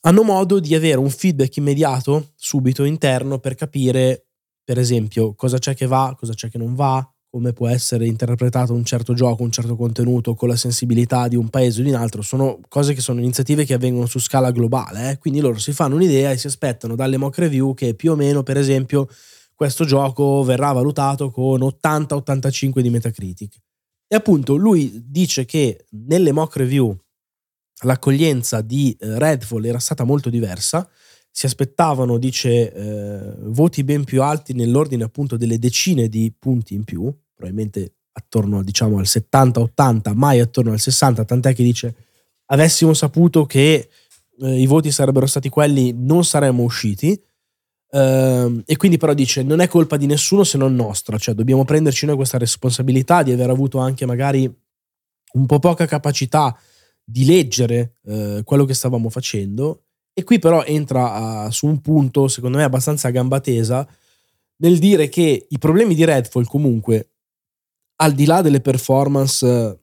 hanno 0.02 0.22
modo 0.22 0.58
di 0.58 0.74
avere 0.74 0.98
un 0.98 1.10
feedback 1.10 1.56
immediato, 1.56 2.30
subito, 2.34 2.82
interno, 2.82 3.38
per 3.38 3.54
capire, 3.54 4.26
per 4.64 4.78
esempio, 4.78 5.34
cosa 5.34 5.58
c'è 5.58 5.76
che 5.76 5.86
va, 5.86 6.16
cosa 6.18 6.34
c'è 6.34 6.48
che 6.48 6.58
non 6.58 6.74
va, 6.74 7.08
come 7.38 7.52
può 7.52 7.68
essere 7.68 8.04
interpretato 8.04 8.74
un 8.74 8.84
certo 8.84 9.14
gioco, 9.14 9.44
un 9.44 9.52
certo 9.52 9.76
contenuto 9.76 10.34
con 10.34 10.48
la 10.48 10.56
sensibilità 10.56 11.28
di 11.28 11.36
un 11.36 11.48
paese 11.50 11.80
o 11.80 11.84
di 11.84 11.90
un 11.90 11.94
altro, 11.94 12.20
sono 12.20 12.58
cose 12.68 12.94
che 12.94 13.00
sono 13.00 13.20
iniziative 13.20 13.64
che 13.64 13.74
avvengono 13.74 14.06
su 14.06 14.18
scala 14.18 14.50
globale, 14.50 15.12
eh? 15.12 15.18
quindi 15.18 15.38
loro 15.38 15.56
si 15.58 15.72
fanno 15.72 15.94
un'idea 15.94 16.32
e 16.32 16.36
si 16.36 16.48
aspettano 16.48 16.96
dalle 16.96 17.16
mock 17.16 17.38
review 17.38 17.74
che 17.74 17.94
più 17.94 18.10
o 18.10 18.16
meno, 18.16 18.42
per 18.42 18.56
esempio, 18.56 19.08
questo 19.54 19.84
gioco 19.84 20.42
verrà 20.42 20.72
valutato 20.72 21.30
con 21.30 21.60
80-85 21.60 22.80
di 22.80 22.90
Metacritic. 22.90 23.56
E 24.08 24.16
appunto 24.16 24.56
lui 24.56 25.04
dice 25.06 25.44
che 25.44 25.86
nelle 25.90 26.32
mock 26.32 26.56
review 26.56 26.96
l'accoglienza 27.82 28.62
di 28.62 28.96
eh, 28.98 29.16
Redfall 29.16 29.64
era 29.64 29.78
stata 29.78 30.02
molto 30.02 30.28
diversa, 30.28 30.88
si 31.30 31.46
aspettavano, 31.46 32.18
dice, 32.18 32.72
eh, 32.72 33.34
voti 33.42 33.84
ben 33.84 34.02
più 34.02 34.24
alti 34.24 34.54
nell'ordine 34.54 35.04
appunto 35.04 35.36
delle 35.36 35.60
decine 35.60 36.08
di 36.08 36.34
punti 36.36 36.74
in 36.74 36.82
più, 36.82 37.14
probabilmente 37.38 37.94
attorno 38.10 38.64
diciamo 38.64 38.98
al 38.98 39.04
70-80, 39.04 40.12
mai 40.14 40.40
attorno 40.40 40.72
al 40.72 40.80
60, 40.80 41.24
tant'è 41.24 41.54
che 41.54 41.62
dice 41.62 41.94
avessimo 42.46 42.94
saputo 42.94 43.46
che 43.46 43.88
eh, 44.40 44.60
i 44.60 44.66
voti 44.66 44.90
sarebbero 44.90 45.26
stati 45.26 45.48
quelli 45.48 45.92
non 45.94 46.24
saremmo 46.24 46.64
usciti. 46.64 47.22
Uh, 47.90 48.60
e 48.66 48.76
quindi 48.76 48.98
però 48.98 49.14
dice 49.14 49.42
non 49.42 49.60
è 49.60 49.66
colpa 49.66 49.96
di 49.96 50.04
nessuno 50.04 50.44
se 50.44 50.58
non 50.58 50.74
nostra, 50.74 51.16
cioè 51.16 51.34
dobbiamo 51.34 51.64
prenderci 51.64 52.04
noi 52.04 52.16
questa 52.16 52.36
responsabilità 52.36 53.22
di 53.22 53.32
aver 53.32 53.48
avuto 53.48 53.78
anche 53.78 54.04
magari 54.04 54.44
un 55.32 55.46
po' 55.46 55.58
poca 55.58 55.86
capacità 55.86 56.54
di 57.02 57.24
leggere 57.24 57.94
uh, 58.02 58.42
quello 58.44 58.66
che 58.66 58.74
stavamo 58.74 59.08
facendo 59.08 59.84
e 60.12 60.22
qui 60.24 60.38
però 60.38 60.64
entra 60.64 61.46
uh, 61.46 61.50
su 61.50 61.66
un 61.66 61.80
punto, 61.80 62.28
secondo 62.28 62.58
me, 62.58 62.64
abbastanza 62.64 63.08
a 63.08 63.12
gamba 63.12 63.40
tesa, 63.40 63.88
nel 64.56 64.78
dire 64.78 65.08
che 65.08 65.46
i 65.48 65.58
problemi 65.58 65.94
di 65.94 66.04
Redfall 66.04 66.44
comunque, 66.44 67.12
al 68.00 68.12
di 68.12 68.24
là 68.24 68.42
delle 68.42 68.60
performance 68.60 69.46
uh, 69.46 69.78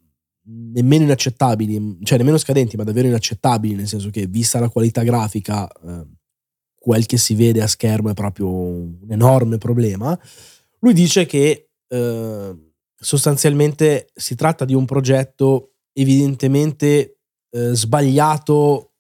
nemmeno 0.48 1.03
inaccettabili, 1.03 2.00
cioè 2.03 2.17
nemmeno 2.17 2.38
scadenti, 2.38 2.75
ma 2.75 2.84
davvero 2.84 3.07
inaccettabili, 3.07 3.75
nel 3.75 3.88
senso 3.88 4.10
che 4.10 4.27
vista 4.27 4.60
la 4.60 4.69
qualità 4.69 5.03
grafica, 5.03 5.67
uh, 5.81 6.07
quel 6.75 7.05
che 7.05 7.17
si 7.17 7.34
vede 7.36 7.62
a 7.62 7.67
schermo 7.67 8.10
è 8.10 8.13
proprio 8.13 8.48
un 8.50 9.07
enorme 9.10 9.57
problema, 9.57 10.17
lui 10.79 10.93
dice 10.93 11.25
che 11.25 11.69
sostanzialmente 12.95 14.10
si 14.13 14.36
tratta 14.36 14.65
di 14.65 14.74
un 14.74 14.86
progetto 14.86 15.75
evidentemente 15.93 17.19
eh, 17.51 17.74
sbagliato 17.74 18.91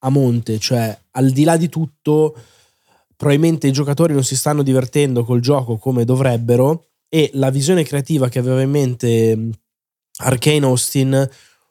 a 0.00 0.10
monte, 0.10 0.58
cioè 0.58 0.96
al 1.12 1.30
di 1.30 1.44
là 1.44 1.56
di 1.56 1.68
tutto 1.68 2.36
probabilmente 3.16 3.68
i 3.68 3.72
giocatori 3.72 4.12
non 4.12 4.24
si 4.24 4.36
stanno 4.36 4.62
divertendo 4.62 5.24
col 5.24 5.40
gioco 5.40 5.78
come 5.78 6.04
dovrebbero 6.04 6.88
e 7.14 7.28
la 7.34 7.50
visione 7.50 7.84
creativa 7.84 8.30
che 8.30 8.38
aveva 8.38 8.62
in 8.62 8.70
mente 8.70 9.50
Arcane 10.20 10.64
Austin 10.64 11.30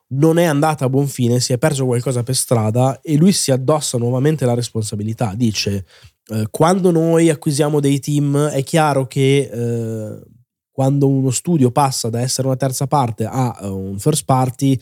non 0.09 0.37
è 0.37 0.43
andata 0.43 0.85
a 0.85 0.89
buon 0.89 1.07
fine, 1.07 1.39
si 1.39 1.51
è 1.51 1.57
perso 1.57 1.85
qualcosa 1.85 2.21
per 2.21 2.35
strada 2.35 3.01
e 3.01 3.15
lui 3.15 3.31
si 3.31 3.49
addossa 3.49 3.97
nuovamente 3.97 4.45
la 4.45 4.53
responsabilità. 4.53 5.33
Dice, 5.35 5.87
eh, 6.27 6.45
quando 6.51 6.91
noi 6.91 7.31
acquisiamo 7.31 7.79
dei 7.79 7.99
team 7.99 8.49
è 8.49 8.61
chiaro 8.63 9.07
che 9.07 9.49
eh, 9.51 10.21
quando 10.69 11.07
uno 11.07 11.31
studio 11.31 11.71
passa 11.71 12.11
da 12.11 12.21
essere 12.21 12.45
una 12.45 12.55
terza 12.55 12.85
parte 12.85 13.25
a 13.25 13.57
uh, 13.61 13.75
un 13.75 13.97
first 13.97 14.25
party, 14.25 14.79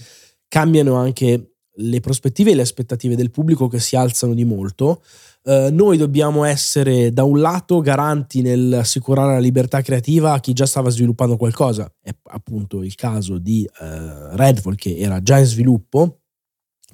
cambiano 0.49 0.95
anche 0.95 1.53
le 1.73 1.99
prospettive 2.01 2.51
e 2.51 2.55
le 2.55 2.63
aspettative 2.63 3.15
del 3.15 3.31
pubblico 3.31 3.69
che 3.69 3.79
si 3.79 3.95
alzano 3.95 4.33
di 4.33 4.43
molto. 4.43 5.01
Uh, 5.41 5.69
noi 5.71 5.97
dobbiamo 5.97 6.43
essere 6.43 7.13
da 7.13 7.23
un 7.23 7.39
lato 7.39 7.79
garanti 7.79 8.41
nell'assicurare 8.41 9.33
la 9.33 9.39
libertà 9.39 9.81
creativa 9.81 10.33
a 10.33 10.39
chi 10.39 10.53
già 10.53 10.65
stava 10.65 10.89
sviluppando 10.89 11.37
qualcosa, 11.37 11.91
è 12.01 12.11
appunto 12.31 12.83
il 12.83 12.93
caso 12.95 13.37
di 13.37 13.67
uh, 13.79 14.35
Redfall 14.35 14.75
che 14.75 14.97
era 14.97 15.23
già 15.23 15.39
in 15.39 15.45
sviluppo, 15.45 16.19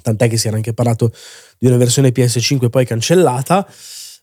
tant'è 0.01 0.29
che 0.29 0.37
si 0.37 0.47
era 0.47 0.57
anche 0.57 0.73
parlato 0.73 1.11
di 1.57 1.67
una 1.67 1.77
versione 1.77 2.09
PS5 2.09 2.69
poi 2.69 2.85
cancellata, 2.85 3.67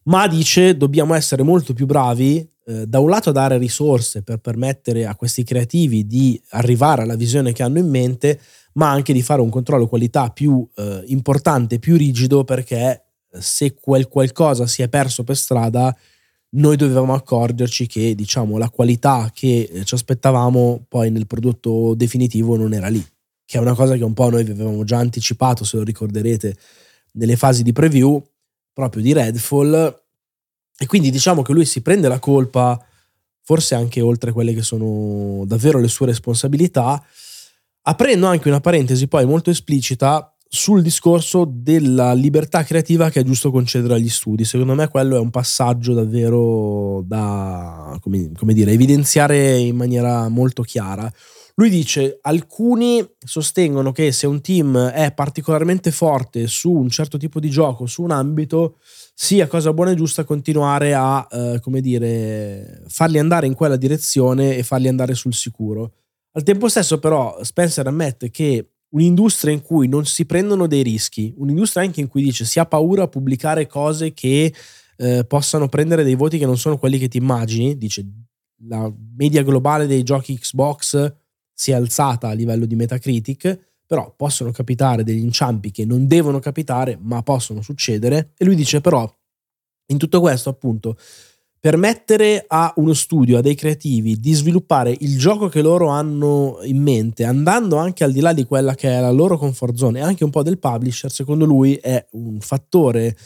ma 0.04 0.26
dice 0.28 0.76
dobbiamo 0.76 1.14
essere 1.14 1.42
molto 1.42 1.74
più 1.74 1.86
bravi 1.86 2.48
eh, 2.64 2.86
da 2.86 3.00
un 3.00 3.08
lato 3.08 3.30
a 3.30 3.32
dare 3.32 3.58
risorse 3.58 4.22
per 4.22 4.38
permettere 4.38 5.04
a 5.06 5.16
questi 5.16 5.42
creativi 5.42 6.06
di 6.06 6.40
arrivare 6.50 7.02
alla 7.02 7.16
visione 7.16 7.52
che 7.52 7.62
hanno 7.62 7.78
in 7.78 7.88
mente, 7.88 8.40
ma 8.74 8.90
anche 8.90 9.12
di 9.12 9.22
fare 9.22 9.40
un 9.40 9.50
controllo 9.50 9.88
qualità 9.88 10.30
più 10.30 10.66
eh, 10.76 11.02
importante, 11.06 11.78
più 11.78 11.96
rigido, 11.96 12.44
perché 12.44 12.76
eh, 12.76 13.02
se 13.40 13.74
quel 13.74 14.08
qualcosa 14.08 14.66
si 14.66 14.82
è 14.82 14.88
perso 14.88 15.24
per 15.24 15.36
strada, 15.36 15.96
noi 16.54 16.76
dovevamo 16.76 17.14
accorgerci 17.14 17.86
che 17.86 18.14
diciamo, 18.14 18.58
la 18.58 18.68
qualità 18.68 19.30
che 19.32 19.68
eh, 19.72 19.84
ci 19.84 19.94
aspettavamo 19.94 20.84
poi 20.88 21.10
nel 21.10 21.26
prodotto 21.26 21.94
definitivo 21.94 22.56
non 22.56 22.74
era 22.74 22.88
lì, 22.88 23.04
che 23.44 23.58
è 23.58 23.60
una 23.60 23.74
cosa 23.74 23.96
che 23.96 24.04
un 24.04 24.12
po' 24.12 24.28
noi 24.28 24.42
avevamo 24.42 24.84
già 24.84 24.98
anticipato, 24.98 25.64
se 25.64 25.76
lo 25.76 25.82
ricorderete, 25.82 26.56
nelle 27.12 27.36
fasi 27.36 27.62
di 27.62 27.72
preview 27.72 28.22
proprio 28.72 29.02
di 29.02 29.12
Redfall. 29.12 30.00
E 30.76 30.86
quindi 30.86 31.10
diciamo 31.10 31.42
che 31.42 31.52
lui 31.52 31.64
si 31.64 31.80
prende 31.80 32.08
la 32.08 32.18
colpa, 32.18 32.82
forse 33.40 33.74
anche 33.74 34.00
oltre 34.00 34.32
quelle 34.32 34.52
che 34.52 34.62
sono 34.62 35.44
davvero 35.46 35.78
le 35.78 35.88
sue 35.88 36.06
responsabilità, 36.06 37.02
aprendo 37.82 38.26
anche 38.26 38.48
una 38.48 38.60
parentesi 38.60 39.08
poi 39.08 39.24
molto 39.26 39.50
esplicita 39.50 40.31
sul 40.54 40.82
discorso 40.82 41.50
della 41.50 42.12
libertà 42.12 42.62
creativa 42.62 43.08
che 43.08 43.20
è 43.20 43.24
giusto 43.24 43.50
concedere 43.50 43.94
agli 43.94 44.10
studi. 44.10 44.44
Secondo 44.44 44.74
me 44.74 44.86
quello 44.88 45.16
è 45.16 45.18
un 45.18 45.30
passaggio 45.30 45.94
davvero 45.94 47.02
da, 47.06 47.96
come, 48.02 48.32
come 48.36 48.52
dire, 48.52 48.70
evidenziare 48.70 49.56
in 49.56 49.74
maniera 49.74 50.28
molto 50.28 50.60
chiara. 50.60 51.10
Lui 51.54 51.70
dice, 51.70 52.18
alcuni 52.20 53.02
sostengono 53.18 53.92
che 53.92 54.12
se 54.12 54.26
un 54.26 54.42
team 54.42 54.88
è 54.88 55.14
particolarmente 55.14 55.90
forte 55.90 56.46
su 56.46 56.70
un 56.70 56.90
certo 56.90 57.16
tipo 57.16 57.40
di 57.40 57.48
gioco, 57.48 57.86
su 57.86 58.02
un 58.02 58.10
ambito, 58.10 58.76
sia 59.14 59.46
cosa 59.46 59.72
buona 59.72 59.92
e 59.92 59.96
giusta 59.96 60.24
continuare 60.24 60.92
a, 60.92 61.26
eh, 61.30 61.60
come 61.62 61.80
dire, 61.80 62.82
farli 62.88 63.18
andare 63.18 63.46
in 63.46 63.54
quella 63.54 63.76
direzione 63.76 64.54
e 64.54 64.62
farli 64.62 64.88
andare 64.88 65.14
sul 65.14 65.32
sicuro. 65.32 65.92
Al 66.32 66.42
tempo 66.42 66.68
stesso, 66.68 66.98
però, 66.98 67.38
Spencer 67.42 67.86
ammette 67.86 68.30
che 68.30 68.71
un'industria 68.92 69.52
in 69.52 69.62
cui 69.62 69.88
non 69.88 70.04
si 70.06 70.24
prendono 70.24 70.66
dei 70.66 70.82
rischi, 70.82 71.32
un'industria 71.36 71.82
anche 71.82 72.00
in 72.00 72.08
cui 72.08 72.22
dice 72.22 72.44
si 72.44 72.58
ha 72.58 72.66
paura 72.66 73.04
a 73.04 73.08
pubblicare 73.08 73.66
cose 73.66 74.12
che 74.12 74.52
eh, 74.96 75.24
possano 75.24 75.68
prendere 75.68 76.04
dei 76.04 76.14
voti 76.14 76.38
che 76.38 76.46
non 76.46 76.58
sono 76.58 76.78
quelli 76.78 76.98
che 76.98 77.08
ti 77.08 77.16
immagini, 77.16 77.76
dice 77.76 78.06
la 78.68 78.92
media 79.16 79.42
globale 79.42 79.86
dei 79.86 80.02
giochi 80.02 80.38
Xbox 80.38 81.14
si 81.52 81.70
è 81.70 81.74
alzata 81.74 82.28
a 82.28 82.32
livello 82.32 82.66
di 82.66 82.74
Metacritic, 82.74 83.70
però 83.86 84.12
possono 84.16 84.52
capitare 84.52 85.04
degli 85.04 85.22
inciampi 85.22 85.70
che 85.70 85.84
non 85.84 86.06
devono 86.06 86.38
capitare, 86.38 86.98
ma 87.00 87.22
possono 87.22 87.60
succedere. 87.60 88.32
E 88.36 88.44
lui 88.44 88.54
dice 88.54 88.80
però, 88.80 89.10
in 89.86 89.98
tutto 89.98 90.20
questo 90.20 90.48
appunto, 90.48 90.96
permettere 91.62 92.44
a 92.48 92.72
uno 92.78 92.92
studio, 92.92 93.38
a 93.38 93.40
dei 93.40 93.54
creativi, 93.54 94.18
di 94.18 94.32
sviluppare 94.32 94.96
il 94.98 95.16
gioco 95.16 95.48
che 95.48 95.62
loro 95.62 95.86
hanno 95.86 96.58
in 96.64 96.82
mente, 96.82 97.22
andando 97.22 97.76
anche 97.76 98.02
al 98.02 98.10
di 98.10 98.18
là 98.18 98.32
di 98.32 98.42
quella 98.42 98.74
che 98.74 98.88
è 98.88 99.00
la 99.00 99.12
loro 99.12 99.38
comfort 99.38 99.76
zone 99.76 100.00
e 100.00 100.02
anche 100.02 100.24
un 100.24 100.30
po' 100.30 100.42
del 100.42 100.58
publisher, 100.58 101.08
secondo 101.08 101.44
lui 101.44 101.74
è 101.76 102.04
un 102.14 102.40
fattore 102.40 103.16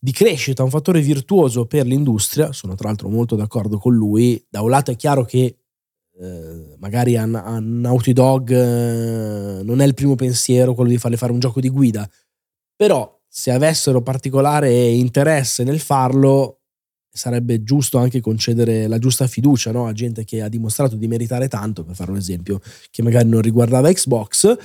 di 0.00 0.10
crescita, 0.10 0.62
un 0.62 0.70
fattore 0.70 1.02
virtuoso 1.02 1.66
per 1.66 1.84
l'industria. 1.84 2.50
Sono 2.50 2.74
tra 2.76 2.88
l'altro 2.88 3.10
molto 3.10 3.36
d'accordo 3.36 3.76
con 3.76 3.94
lui. 3.94 4.42
Da 4.48 4.62
un 4.62 4.70
lato 4.70 4.90
è 4.90 4.96
chiaro 4.96 5.26
che 5.26 5.58
eh, 6.18 6.76
magari 6.78 7.18
a, 7.18 7.24
a 7.24 7.58
Naughty 7.60 8.14
Dog 8.14 8.52
eh, 8.52 9.62
non 9.62 9.82
è 9.82 9.84
il 9.84 9.92
primo 9.92 10.14
pensiero 10.14 10.72
quello 10.72 10.88
di 10.88 10.96
farle 10.96 11.18
fare 11.18 11.32
un 11.32 11.40
gioco 11.40 11.60
di 11.60 11.68
guida, 11.68 12.08
però 12.74 13.20
se 13.28 13.50
avessero 13.50 14.00
particolare 14.00 14.72
interesse 14.72 15.62
nel 15.62 15.78
farlo 15.78 16.62
sarebbe 17.16 17.62
giusto 17.62 17.98
anche 17.98 18.20
concedere 18.20 18.86
la 18.86 18.98
giusta 18.98 19.26
fiducia 19.26 19.72
no? 19.72 19.86
a 19.86 19.92
gente 19.92 20.24
che 20.24 20.42
ha 20.42 20.48
dimostrato 20.48 20.96
di 20.96 21.08
meritare 21.08 21.48
tanto, 21.48 21.84
per 21.84 21.94
fare 21.94 22.10
un 22.10 22.16
esempio 22.16 22.60
che 22.90 23.02
magari 23.02 23.28
non 23.28 23.40
riguardava 23.40 23.90
Xbox. 23.92 24.56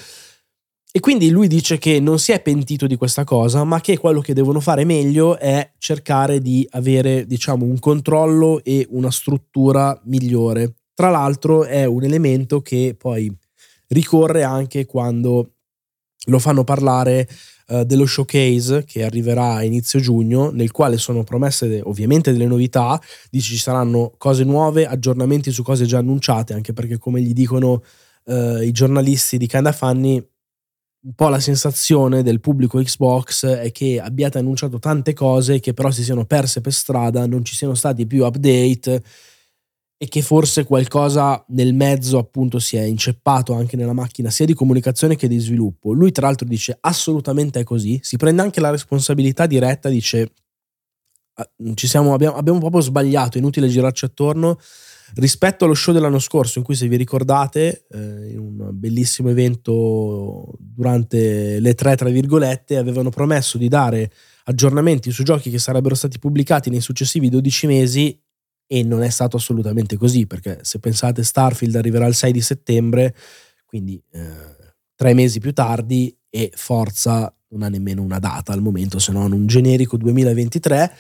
E 0.94 1.00
quindi 1.00 1.30
lui 1.30 1.48
dice 1.48 1.78
che 1.78 2.02
non 2.02 2.20
si 2.20 2.34
è 2.34 2.42
pentito 2.42 2.86
di 2.86 2.98
questa 2.98 3.24
cosa, 3.24 3.64
ma 3.64 3.80
che 3.80 3.98
quello 3.98 4.20
che 4.20 4.34
devono 4.34 4.60
fare 4.60 4.84
meglio 4.84 5.40
è 5.40 5.72
cercare 5.78 6.42
di 6.42 6.68
avere, 6.72 7.26
diciamo, 7.26 7.64
un 7.64 7.80
controllo 7.80 8.62
e 8.62 8.86
una 8.90 9.10
struttura 9.10 9.98
migliore 10.04 10.76
tra 11.02 11.10
l'altro 11.10 11.64
è 11.64 11.86
un 11.86 12.04
elemento 12.04 12.62
che 12.62 12.96
poi 12.96 13.36
ricorre 13.88 14.44
anche 14.44 14.86
quando 14.86 15.54
lo 16.26 16.38
fanno 16.38 16.64
parlare 16.64 17.28
uh, 17.72 17.84
dello 17.84 18.06
showcase 18.06 18.84
che 18.86 19.04
arriverà 19.04 19.56
a 19.56 19.64
inizio 19.64 20.00
giugno, 20.00 20.52
nel 20.52 20.72
quale 20.72 20.98
sono 20.98 21.24
promesse 21.24 21.82
ovviamente 21.84 22.32
delle 22.32 22.46
novità, 22.46 23.00
dice 23.30 23.54
ci 23.54 23.60
saranno 23.60 24.14
cose 24.18 24.44
nuove, 24.44 24.86
aggiornamenti 24.86 25.52
su 25.52 25.64
cose 25.64 25.86
già 25.86 26.00
annunciate, 26.00 26.54
anche 26.54 26.74
perché 26.74 26.98
come 26.98 27.22
gli 27.22 27.34
dicono 27.34 27.84
uh, 28.26 28.62
i 28.62 28.72
giornalisti 28.72 29.38
di 29.38 29.48
Kinda 29.48 29.72
Funny, 29.72 30.24
un 31.04 31.14
po' 31.16 31.30
la 31.30 31.40
sensazione 31.40 32.22
del 32.22 32.40
pubblico 32.40 32.78
Xbox 32.80 33.48
è 33.48 33.72
che 33.72 34.00
abbiate 34.00 34.38
annunciato 34.38 34.78
tante 34.78 35.14
cose 35.14 35.60
che 35.60 35.74
però 35.74 35.90
si 35.90 36.04
siano 36.04 36.26
perse 36.26 36.62
per 36.62 36.74
strada, 36.74 37.26
non 37.26 37.44
ci 37.44 37.56
siano 37.56 37.74
stati 37.74 38.06
più 38.06 38.24
update 38.24 39.02
e 40.04 40.08
che 40.08 40.24
forse 40.24 40.64
qualcosa 40.64 41.46
nel 41.50 41.76
mezzo 41.76 42.18
appunto 42.18 42.58
si 42.58 42.76
è 42.76 42.82
inceppato 42.82 43.54
anche 43.54 43.76
nella 43.76 43.94
macchina 43.94 44.32
sia 44.32 44.48
di 44.48 44.56
comunicazione 44.56 45.16
che 45.16 45.28
di 45.28 45.38
sviluppo. 45.38 45.94
Lui 45.94 46.12
tra 46.12 46.26
l'altro 46.26 46.48
dice 46.48 46.76
assolutamente 46.82 47.60
è 47.60 47.64
così, 47.64 48.00
si 48.02 48.18
prende 48.18 48.42
anche 48.42 48.60
la 48.60 48.72
responsabilità 48.72 49.46
diretta, 49.46 49.90
dice 49.90 50.32
ah, 51.36 51.48
siamo, 51.76 52.16
abbiamo, 52.16 52.36
abbiamo 52.36 52.58
proprio 52.58 52.82
sbagliato, 52.82 53.38
inutile 53.38 53.68
girarci 53.68 54.06
attorno 54.06 54.58
rispetto 55.18 55.66
allo 55.66 55.76
show 55.76 55.94
dell'anno 55.94 56.18
scorso 56.18 56.58
in 56.58 56.64
cui 56.64 56.74
se 56.74 56.88
vi 56.88 56.96
ricordate 56.96 57.86
eh, 57.92 58.32
in 58.32 58.40
un 58.40 58.70
bellissimo 58.72 59.30
evento 59.30 60.56
durante 60.58 61.60
le 61.60 61.76
tre 61.76 61.96
tra 61.96 62.10
virgolette 62.10 62.78
avevano 62.78 63.12
promesso 63.12 63.60
di 63.60 63.68
dare 63.68 64.12
aggiornamenti 64.46 65.12
su 65.12 65.22
giochi 65.22 65.52
che 65.52 65.60
sarebbero 65.60 65.94
stati 65.94 66.18
pubblicati 66.18 66.72
nei 66.72 66.82
successivi 66.82 67.30
12 67.30 67.68
mesi 67.68 68.21
e 68.74 68.84
non 68.84 69.04
è 69.04 69.10
stato 69.10 69.36
assolutamente 69.36 69.98
così, 69.98 70.26
perché 70.26 70.60
se 70.62 70.80
pensate 70.80 71.24
Starfield 71.24 71.76
arriverà 71.76 72.06
il 72.06 72.16
6 72.16 72.32
di 72.32 72.40
settembre, 72.40 73.14
quindi 73.66 74.02
eh, 74.12 74.22
tre 74.96 75.14
mesi 75.14 75.42
più 75.42 75.52
tardi 75.52 76.18
e 76.30 76.50
Forza 76.56 77.36
non 77.50 77.64
ha 77.64 77.68
nemmeno 77.68 78.02
una 78.02 78.20
data 78.20 78.54
al 78.54 78.62
momento, 78.62 78.98
se 78.98 79.12
non 79.12 79.34
un 79.34 79.46
generico 79.46 79.98
2023. 79.98 80.96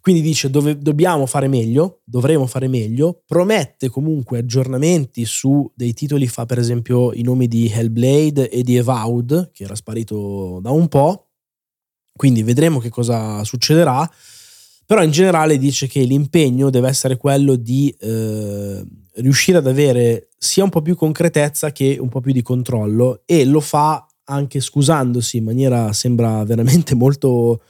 Quindi 0.00 0.22
dice 0.22 0.48
dove 0.48 0.78
dobbiamo 0.78 1.26
fare 1.26 1.46
meglio, 1.46 2.00
dovremo 2.04 2.46
fare 2.46 2.68
meglio, 2.68 3.22
promette 3.26 3.90
comunque 3.90 4.38
aggiornamenti 4.38 5.26
su 5.26 5.70
dei 5.74 5.92
titoli, 5.92 6.26
fa 6.26 6.46
per 6.46 6.58
esempio 6.58 7.12
i 7.12 7.20
nomi 7.20 7.48
di 7.48 7.68
Hellblade 7.70 8.48
e 8.48 8.62
di 8.62 8.76
Evaud, 8.76 9.50
che 9.52 9.64
era 9.64 9.74
sparito 9.74 10.58
da 10.62 10.70
un 10.70 10.88
po', 10.88 11.32
quindi 12.16 12.42
vedremo 12.42 12.78
che 12.78 12.88
cosa 12.88 13.44
succederà 13.44 14.10
però 14.90 15.04
in 15.04 15.12
generale 15.12 15.56
dice 15.56 15.86
che 15.86 16.02
l'impegno 16.02 16.68
deve 16.68 16.88
essere 16.88 17.16
quello 17.16 17.54
di 17.54 17.94
eh, 18.00 18.84
riuscire 19.18 19.58
ad 19.58 19.68
avere 19.68 20.30
sia 20.36 20.64
un 20.64 20.70
po' 20.70 20.82
più 20.82 20.96
concretezza 20.96 21.70
che 21.70 21.96
un 22.00 22.08
po' 22.08 22.18
più 22.20 22.32
di 22.32 22.42
controllo 22.42 23.22
e 23.24 23.44
lo 23.44 23.60
fa 23.60 24.04
anche 24.24 24.58
scusandosi 24.58 25.36
in 25.36 25.44
maniera 25.44 25.92
sembra 25.92 26.42
veramente 26.42 26.96
molto 26.98 27.62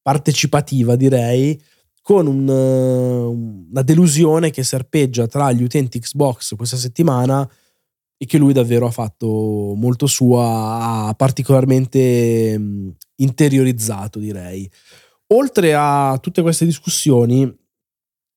partecipativa 0.00 0.96
direi 0.96 1.60
con 2.00 2.26
un, 2.26 2.48
una 2.48 3.82
delusione 3.82 4.48
che 4.48 4.64
serpeggia 4.64 5.26
tra 5.26 5.52
gli 5.52 5.62
utenti 5.62 5.98
Xbox 5.98 6.56
questa 6.56 6.78
settimana 6.78 7.46
e 8.16 8.24
che 8.24 8.38
lui 8.38 8.54
davvero 8.54 8.86
ha 8.86 8.90
fatto 8.90 9.74
molto 9.76 10.06
sua, 10.06 11.08
ha 11.08 11.14
particolarmente 11.14 12.58
interiorizzato 13.16 14.18
direi. 14.18 14.68
Oltre 15.30 15.74
a 15.74 16.18
tutte 16.22 16.40
queste 16.40 16.64
discussioni 16.64 17.54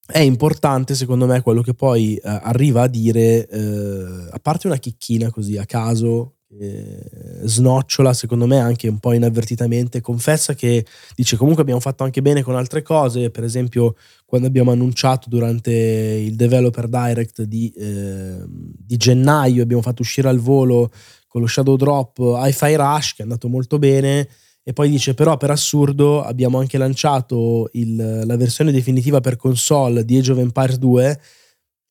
è 0.06 0.20
importante 0.20 0.94
secondo 0.94 1.26
me 1.26 1.42
quello 1.42 1.62
che 1.62 1.74
poi 1.74 2.16
eh, 2.16 2.22
arriva 2.24 2.84
a 2.84 2.88
dire, 2.88 3.48
eh, 3.48 4.28
a 4.30 4.40
parte 4.42 4.68
una 4.68 4.76
chicchina 4.76 5.30
così 5.30 5.58
a 5.58 5.66
caso, 5.66 6.36
eh, 6.60 7.00
snocciola 7.44 8.14
secondo 8.14 8.46
me 8.46 8.60
anche 8.60 8.90
un 8.90 9.00
po' 9.00 9.14
inavvertitamente, 9.14 10.02
confessa 10.02 10.54
che 10.54 10.86
dice 11.16 11.38
comunque 11.38 11.62
abbiamo 11.62 11.80
fatto 11.80 12.04
anche 12.04 12.22
bene 12.22 12.42
con 12.42 12.56
altre 12.58 12.82
cose, 12.82 13.30
per 13.32 13.46
esempio 13.46 13.96
quando 14.26 14.48
abbiamo 14.48 14.72
annunciato 14.72 15.30
durante 15.30 15.72
il 15.72 16.36
Developer 16.36 16.90
Direct 16.90 17.44
di, 17.44 17.72
eh, 17.78 18.44
di 18.48 18.98
gennaio, 18.98 19.64
abbiamo 19.64 19.82
fatto 19.82 20.02
uscire 20.02 20.28
al 20.28 20.40
volo 20.40 20.92
con 21.28 21.40
lo 21.40 21.48
Shadow 21.48 21.78
Drop 21.78 22.18
Hi-Fi 22.20 22.76
Rush 22.76 23.14
che 23.14 23.20
è 23.20 23.24
andato 23.24 23.48
molto 23.48 23.80
bene 23.80 24.28
e 24.64 24.74
poi 24.74 24.90
dice 24.90 25.14
però 25.14 25.38
per 25.38 25.50
assurdo 25.50 26.22
abbiamo 26.22 26.60
anche 26.60 26.78
lanciato 26.78 27.70
il, 27.74 28.24
la 28.26 28.38
versione 28.38 28.72
definitiva 28.72 29.20
per 29.20 29.36
console 29.36 30.06
di 30.06 30.18
Age 30.18 30.32
of 30.32 30.38
Empires 30.38 30.78
2 30.78 31.22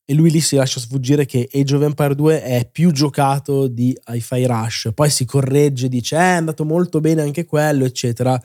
e 0.05 0.15
lui 0.15 0.31
lì 0.31 0.41
si 0.41 0.57
lascia 0.57 0.81
sfuggire 0.81 1.25
che 1.25 1.49
Age 1.53 1.77
of 1.77 1.83
Empire 1.83 2.15
2 2.15 2.43
è 2.43 2.69
più 2.71 2.91
giocato 2.91 3.69
di 3.69 3.97
Hi-Fi 4.09 4.45
Rush. 4.45 4.91
Poi 4.93 5.09
si 5.09 5.25
corregge 5.25 5.89
dice 5.89 6.17
eh, 6.17 6.19
è 6.19 6.23
andato 6.23 6.65
molto 6.65 7.01
bene 7.01 7.23
anche 7.23 7.45
quello 7.45 7.85
eccetera. 7.85 8.41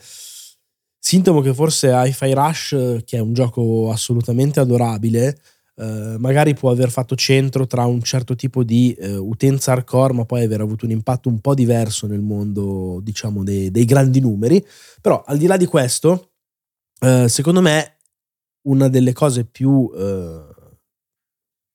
Sintomo 0.99 1.41
che 1.41 1.53
forse 1.53 1.91
Hi-Fi 1.91 2.33
Rush 2.33 3.03
che 3.03 3.17
è 3.17 3.19
un 3.19 3.33
gioco 3.33 3.91
assolutamente 3.91 4.59
adorabile 4.59 5.37
Uh, 5.75 6.15
magari 6.19 6.53
può 6.53 6.71
aver 6.71 6.89
fatto 6.89 7.15
centro 7.15 7.67
tra 7.67 7.85
un 7.85 8.01
certo 8.01 8.35
tipo 8.35 8.63
di 8.63 8.95
uh, 8.97 9.27
utenza 9.27 9.73
hardcore, 9.73 10.13
ma 10.13 10.25
poi 10.25 10.43
aver 10.43 10.61
avuto 10.61 10.85
un 10.85 10.91
impatto 10.91 11.27
un 11.27 11.39
po' 11.39 11.53
diverso 11.53 12.07
nel 12.07 12.21
mondo, 12.21 12.99
diciamo, 13.03 13.43
dei, 13.43 13.69
dei 13.71 13.85
grandi 13.85 14.21
numeri. 14.21 14.65
Però 15.01 15.21
al 15.25 15.37
di 15.37 15.47
là 15.47 15.57
di 15.57 15.65
questo, 15.65 16.31
uh, 17.01 17.27
secondo 17.27 17.61
me 17.61 17.97
una 18.67 18.87
delle 18.87 19.13
cose 19.13 19.45
più, 19.45 19.91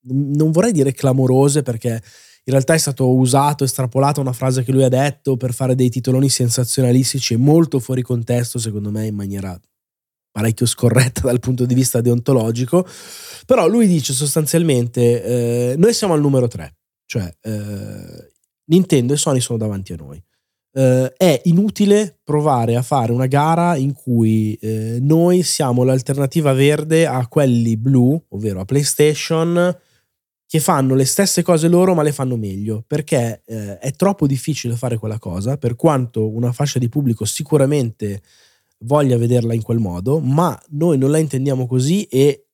non 0.03 0.51
vorrei 0.51 0.73
dire 0.73 0.91
clamorose 0.91 1.61
perché 1.61 2.01
in 2.43 2.53
realtà 2.53 2.73
è 2.73 2.77
stato 2.77 3.13
usato, 3.13 3.63
estrapolata 3.63 4.19
una 4.19 4.33
frase 4.33 4.63
che 4.63 4.71
lui 4.71 4.83
ha 4.83 4.89
detto 4.89 5.37
per 5.37 5.53
fare 5.53 5.75
dei 5.75 5.89
titoloni 5.89 6.27
sensazionalistici 6.27 7.35
e 7.35 7.37
molto 7.37 7.79
fuori 7.79 8.01
contesto, 8.01 8.57
secondo 8.57 8.89
me, 8.89 9.05
in 9.05 9.15
maniera 9.15 9.59
parecchio 10.31 10.65
scorretta 10.65 11.21
dal 11.27 11.39
punto 11.39 11.65
di 11.65 11.73
vista 11.73 12.01
deontologico, 12.01 12.87
però 13.45 13.67
lui 13.67 13.87
dice 13.87 14.13
sostanzialmente 14.13 15.23
eh, 15.23 15.75
noi 15.77 15.93
siamo 15.93 16.13
al 16.13 16.21
numero 16.21 16.47
3, 16.47 16.75
cioè 17.05 17.31
eh, 17.41 18.31
Nintendo 18.65 19.13
e 19.13 19.17
Sony 19.17 19.39
sono 19.39 19.57
davanti 19.57 19.93
a 19.93 19.97
noi. 19.97 20.21
Eh, 20.73 21.13
è 21.17 21.41
inutile 21.45 22.19
provare 22.23 22.77
a 22.77 22.81
fare 22.81 23.11
una 23.11 23.25
gara 23.25 23.75
in 23.75 23.93
cui 23.93 24.53
eh, 24.53 24.99
noi 25.01 25.43
siamo 25.43 25.83
l'alternativa 25.83 26.53
verde 26.53 27.05
a 27.05 27.27
quelli 27.27 27.75
blu, 27.75 28.21
ovvero 28.29 28.61
a 28.61 28.65
PlayStation, 28.65 29.77
che 30.47 30.59
fanno 30.59 30.95
le 30.95 31.05
stesse 31.05 31.43
cose 31.43 31.67
loro 31.67 31.93
ma 31.93 32.03
le 32.03 32.11
fanno 32.13 32.37
meglio, 32.37 32.83
perché 32.87 33.41
eh, 33.45 33.79
è 33.79 33.91
troppo 33.91 34.27
difficile 34.27 34.75
fare 34.75 34.97
quella 34.97 35.19
cosa, 35.19 35.57
per 35.57 35.75
quanto 35.75 36.29
una 36.29 36.53
fascia 36.53 36.79
di 36.79 36.89
pubblico 36.89 37.25
sicuramente 37.25 38.21
voglia 38.81 39.17
vederla 39.17 39.53
in 39.53 39.61
quel 39.61 39.79
modo, 39.79 40.19
ma 40.19 40.59
noi 40.69 40.97
non 40.97 41.11
la 41.11 41.17
intendiamo 41.17 41.67
così 41.67 42.03
e 42.03 42.45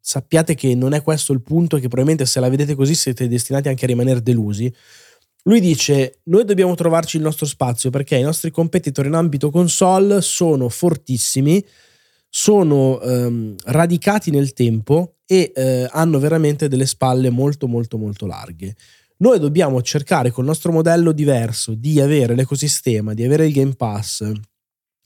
sappiate 0.00 0.54
che 0.54 0.74
non 0.74 0.94
è 0.94 1.02
questo 1.02 1.34
il 1.34 1.42
punto 1.42 1.76
che 1.76 1.88
probabilmente 1.88 2.24
se 2.24 2.40
la 2.40 2.48
vedete 2.48 2.74
così 2.74 2.94
siete 2.94 3.28
destinati 3.28 3.68
anche 3.68 3.84
a 3.84 3.88
rimanere 3.88 4.22
delusi. 4.22 4.72
Lui 5.42 5.60
dice, 5.60 6.20
noi 6.24 6.44
dobbiamo 6.44 6.74
trovarci 6.74 7.16
il 7.16 7.22
nostro 7.22 7.46
spazio 7.46 7.90
perché 7.90 8.16
i 8.16 8.22
nostri 8.22 8.50
competitor 8.50 9.06
in 9.06 9.14
ambito 9.14 9.50
console 9.50 10.20
sono 10.20 10.68
fortissimi, 10.68 11.64
sono 12.28 13.00
ehm, 13.00 13.54
radicati 13.64 14.30
nel 14.30 14.52
tempo 14.52 15.16
e 15.26 15.52
eh, 15.54 15.86
hanno 15.90 16.18
veramente 16.18 16.68
delle 16.68 16.86
spalle 16.86 17.28
molto 17.30 17.66
molto 17.66 17.98
molto 17.98 18.26
larghe. 18.26 18.74
Noi 19.18 19.38
dobbiamo 19.38 19.82
cercare 19.82 20.30
col 20.30 20.44
nostro 20.44 20.72
modello 20.72 21.12
diverso 21.12 21.74
di 21.74 22.00
avere 22.00 22.34
l'ecosistema, 22.34 23.14
di 23.14 23.24
avere 23.24 23.46
il 23.46 23.52
Game 23.52 23.74
Pass, 23.74 24.30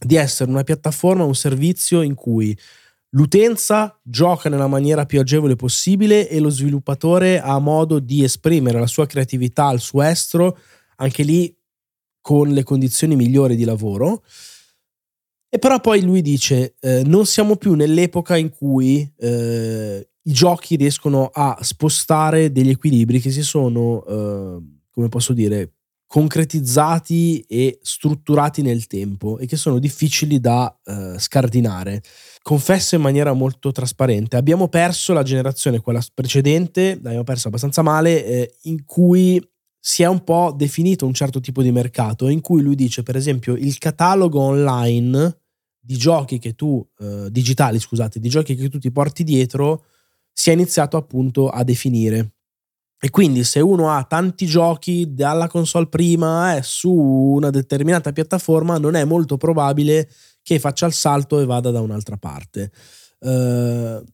di 0.04 0.16
essere 0.16 0.50
una 0.50 0.64
piattaforma, 0.64 1.24
un 1.24 1.34
servizio 1.34 2.02
in 2.02 2.14
cui 2.14 2.56
l'utenza 3.10 3.98
gioca 4.02 4.48
nella 4.48 4.66
maniera 4.66 5.06
più 5.06 5.20
agevole 5.20 5.56
possibile 5.56 6.28
e 6.28 6.40
lo 6.40 6.50
sviluppatore 6.50 7.40
ha 7.40 7.58
modo 7.58 7.98
di 7.98 8.24
esprimere 8.24 8.78
la 8.78 8.86
sua 8.86 9.06
creatività 9.06 9.66
al 9.66 9.80
suo 9.80 10.02
estro, 10.02 10.58
anche 10.96 11.22
lì 11.22 11.54
con 12.20 12.48
le 12.50 12.62
condizioni 12.62 13.16
migliori 13.16 13.56
di 13.56 13.64
lavoro. 13.64 14.22
E 15.54 15.58
però 15.58 15.80
poi 15.80 16.00
lui 16.00 16.22
dice, 16.22 16.76
eh, 16.80 17.02
non 17.04 17.26
siamo 17.26 17.56
più 17.56 17.74
nell'epoca 17.74 18.36
in 18.36 18.48
cui 18.48 19.12
eh, 19.18 20.08
i 20.22 20.32
giochi 20.32 20.76
riescono 20.76 21.26
a 21.30 21.58
spostare 21.60 22.50
degli 22.52 22.70
equilibri 22.70 23.20
che 23.20 23.30
si 23.30 23.42
sono, 23.42 24.02
eh, 24.06 24.62
come 24.90 25.08
posso 25.08 25.34
dire, 25.34 25.74
concretizzati 26.12 27.40
e 27.48 27.78
strutturati 27.80 28.60
nel 28.60 28.86
tempo 28.86 29.38
e 29.38 29.46
che 29.46 29.56
sono 29.56 29.78
difficili 29.78 30.40
da 30.40 30.78
uh, 30.84 31.16
scardinare. 31.16 32.02
Confesso 32.42 32.96
in 32.96 33.00
maniera 33.00 33.32
molto 33.32 33.72
trasparente, 33.72 34.36
abbiamo 34.36 34.68
perso 34.68 35.14
la 35.14 35.22
generazione, 35.22 35.80
quella 35.80 36.04
precedente, 36.12 36.98
l'abbiamo 37.00 37.24
persa 37.24 37.48
abbastanza 37.48 37.80
male, 37.80 38.26
eh, 38.26 38.54
in 38.64 38.84
cui 38.84 39.42
si 39.80 40.02
è 40.02 40.06
un 40.06 40.22
po' 40.22 40.52
definito 40.54 41.06
un 41.06 41.14
certo 41.14 41.40
tipo 41.40 41.62
di 41.62 41.72
mercato, 41.72 42.28
in 42.28 42.42
cui 42.42 42.60
lui 42.60 42.74
dice, 42.74 43.02
per 43.02 43.16
esempio, 43.16 43.54
il 43.54 43.78
catalogo 43.78 44.38
online 44.38 45.38
di 45.80 45.96
giochi 45.96 46.38
che 46.38 46.54
tu, 46.54 46.86
eh, 46.98 47.28
digitali 47.30 47.80
scusate, 47.80 48.20
di 48.20 48.28
giochi 48.28 48.54
che 48.54 48.68
tu 48.68 48.78
ti 48.78 48.92
porti 48.92 49.24
dietro, 49.24 49.86
si 50.30 50.50
è 50.50 50.52
iniziato 50.52 50.98
appunto 50.98 51.48
a 51.48 51.64
definire. 51.64 52.34
E 53.04 53.10
quindi 53.10 53.42
se 53.42 53.58
uno 53.58 53.90
ha 53.90 54.04
tanti 54.04 54.46
giochi 54.46 55.12
dalla 55.12 55.48
console 55.48 55.88
prima 55.88 56.56
e 56.56 56.62
su 56.62 56.92
una 56.92 57.50
determinata 57.50 58.12
piattaforma, 58.12 58.78
non 58.78 58.94
è 58.94 59.02
molto 59.04 59.36
probabile 59.36 60.08
che 60.40 60.60
faccia 60.60 60.86
il 60.86 60.92
salto 60.92 61.40
e 61.40 61.44
vada 61.44 61.72
da 61.72 61.80
un'altra 61.80 62.16
parte. 62.16 62.70
Uh, 63.18 64.04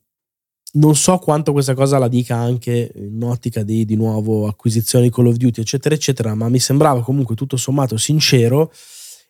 non 0.72 0.94
so 0.94 1.18
quanto 1.18 1.52
questa 1.52 1.74
cosa 1.74 1.98
la 1.98 2.08
dica 2.08 2.36
anche 2.36 2.90
in 2.94 3.22
ottica 3.22 3.62
di, 3.62 3.84
di 3.84 3.94
nuovo 3.94 4.46
acquisizioni 4.46 5.10
Call 5.10 5.26
of 5.26 5.36
Duty, 5.36 5.60
eccetera, 5.60 5.94
eccetera, 5.94 6.34
ma 6.34 6.48
mi 6.48 6.58
sembrava 6.58 7.02
comunque 7.02 7.34
tutto 7.34 7.58
sommato 7.58 7.98
sincero 7.98 8.72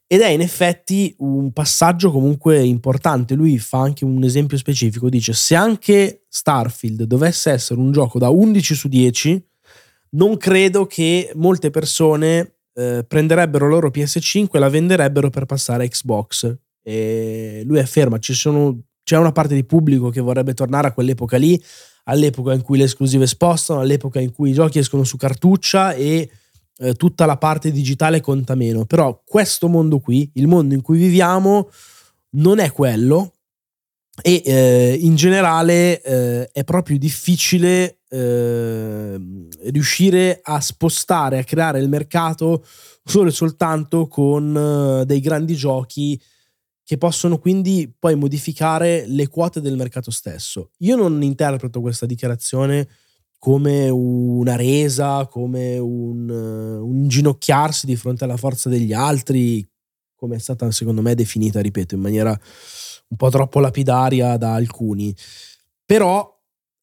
ed 0.07 0.21
è 0.21 0.29
in 0.29 0.41
effetti 0.41 1.15
un 1.19 1.53
passaggio 1.53 2.13
comunque 2.13 2.65
importante. 2.65 3.35
Lui 3.35 3.59
fa 3.59 3.81
anche 3.81 4.05
un 4.05 4.23
esempio 4.23 4.57
specifico, 4.57 5.09
dice 5.09 5.33
se 5.33 5.57
anche 5.57 6.27
Starfield 6.29 7.03
dovesse 7.03 7.51
essere 7.51 7.81
un 7.81 7.91
gioco 7.91 8.19
da 8.19 8.31
11 8.31 8.75
su 8.75 8.89
10, 8.89 9.48
non 10.11 10.37
credo 10.37 10.87
che 10.87 11.31
molte 11.35 11.71
persone 11.71 12.55
eh, 12.75 13.05
prenderebbero 13.07 13.67
la 13.67 13.75
loro 13.75 13.91
PS5 13.91 14.49
e 14.53 14.59
la 14.59 14.69
venderebbero 14.69 15.31
per 15.31 15.45
passare 15.45 15.85
a 15.85 15.89
Xbox. 15.89 16.57
E 16.83 17.63
lui 17.65 17.79
afferma: 17.79 18.19
sono, 18.21 18.81
c'è 19.03 19.17
una 19.17 19.33
parte 19.33 19.55
di 19.55 19.65
pubblico 19.65 20.11
che 20.11 20.21
vorrebbe 20.21 20.55
tornare 20.55 20.89
a 20.89 20.93
quell'epoca 20.93 21.37
lì, 21.37 21.61
all'epoca 22.05 22.53
in 22.53 22.63
cui 22.63 22.79
le 22.79 22.85
esclusive 22.85 23.27
spostano, 23.27 23.81
all'epoca 23.81 24.21
in 24.21 24.33
cui 24.33 24.51
i 24.51 24.55
giochi 24.55 24.79
escono 24.79 25.05
su 25.05 25.17
cartuccia 25.17 25.93
e 25.95 26.31
eh, 26.79 26.95
tutta 26.95 27.27
la 27.27 27.37
parte 27.37 27.71
digitale 27.73 28.21
conta 28.21 28.55
meno. 28.55 28.85
Però 28.85 29.23
questo 29.27 29.69
mondo 29.69 29.99
qui, 29.99 30.31
il 30.35 30.47
mondo 30.47 30.75
in 30.75 30.81
cui 30.81 30.99
viviamo, 30.99 31.69
non 32.31 32.59
è 32.59 32.71
quello 32.71 33.33
e 34.23 34.43
eh, 34.45 34.99
in 35.01 35.15
generale 35.15 36.03
eh, 36.03 36.51
è 36.51 36.65
proprio 36.65 36.99
difficile 36.99 38.01
eh, 38.09 39.21
riuscire 39.71 40.41
a 40.43 40.61
spostare, 40.61 41.39
a 41.39 41.45
creare 41.45 41.79
il 41.79 41.89
mercato 41.89 42.65
solo 43.05 43.29
e 43.29 43.33
soltanto 43.33 44.09
con 44.09 45.01
eh, 45.01 45.07
dei 45.07 45.21
grandi 45.21 45.55
giochi 45.55 46.21
che 46.85 46.97
possono 46.97 47.39
quindi 47.39 47.93
poi 47.97 48.17
modificare 48.17 49.05
le 49.07 49.29
quote 49.29 49.61
del 49.61 49.77
mercato 49.77 50.11
stesso. 50.11 50.71
Io 50.79 50.97
non 50.97 51.23
interpreto 51.23 51.81
questa 51.81 52.07
dichiarazione 52.07 52.89
come 53.39 53.89
una 53.89 54.57
resa, 54.57 55.27
come 55.27 55.79
un, 55.79 56.29
un 56.29 56.97
inginocchiarsi 56.97 57.87
di 57.87 57.95
fronte 57.95 58.25
alla 58.25 58.39
forza 58.39 58.69
degli 58.69 58.93
altri, 58.93 59.67
come 60.17 60.37
è 60.37 60.39
stata 60.39 60.69
secondo 60.71 61.03
me 61.03 61.15
definita, 61.15 61.61
ripeto, 61.61 61.95
in 61.95 62.01
maniera 62.01 62.41
un 63.09 63.17
po' 63.17 63.31
troppo 63.31 63.61
lapidaria 63.61 64.37
da 64.37 64.55
alcuni. 64.55 65.15
Però 65.85 66.37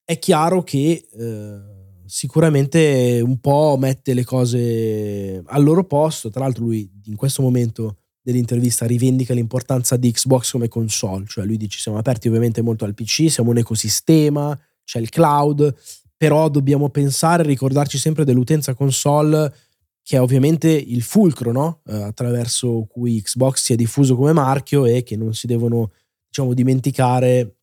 è 0.03 0.19
chiaro 0.19 0.63
che 0.63 1.07
eh, 1.11 1.59
sicuramente 2.05 3.21
un 3.23 3.39
po' 3.39 3.75
mette 3.79 4.13
le 4.13 4.23
cose 4.23 5.41
al 5.45 5.63
loro 5.63 5.83
posto. 5.85 6.29
Tra 6.29 6.41
l'altro, 6.41 6.65
lui 6.65 6.89
in 7.05 7.15
questo 7.15 7.41
momento 7.41 7.97
dell'intervista 8.21 8.87
rivendica 8.87 9.33
l'importanza 9.33 9.97
di 9.97 10.11
Xbox 10.11 10.51
come 10.51 10.67
console, 10.67 11.25
cioè 11.27 11.45
lui 11.45 11.57
dice 11.57 11.77
siamo 11.79 11.99
aperti 11.99 12.27
ovviamente 12.27 12.61
molto 12.63 12.83
al 12.83 12.95
PC, 12.95 13.29
siamo 13.29 13.51
un 13.51 13.57
ecosistema, 13.57 14.59
c'è 14.83 14.99
il 14.99 15.09
cloud, 15.09 15.75
però 16.17 16.49
dobbiamo 16.49 16.89
pensare 16.89 17.43
e 17.43 17.47
ricordarci 17.47 17.99
sempre 17.99 18.23
dell'utenza 18.23 18.73
console 18.73 19.53
che 20.01 20.17
è 20.17 20.21
ovviamente 20.21 20.69
il 20.69 21.01
fulcro 21.01 21.51
no? 21.51 21.81
eh, 21.87 21.95
attraverso 21.95 22.85
cui 22.87 23.21
Xbox 23.21 23.63
si 23.63 23.73
è 23.73 23.75
diffuso 23.75 24.15
come 24.15 24.33
marchio 24.33 24.85
e 24.85 25.01
che 25.01 25.15
non 25.15 25.33
si 25.33 25.47
devono 25.47 25.91
diciamo, 26.35 26.53
dimenticare 26.53 27.55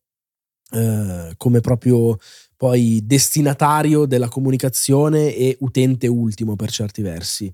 eh, 0.71 1.33
come 1.37 1.59
proprio 1.61 2.17
poi 2.57 3.01
destinatario 3.03 4.05
della 4.05 4.29
comunicazione 4.29 5.35
e 5.35 5.57
utente 5.59 6.07
ultimo 6.07 6.55
per 6.55 6.71
certi 6.71 7.01
versi. 7.01 7.51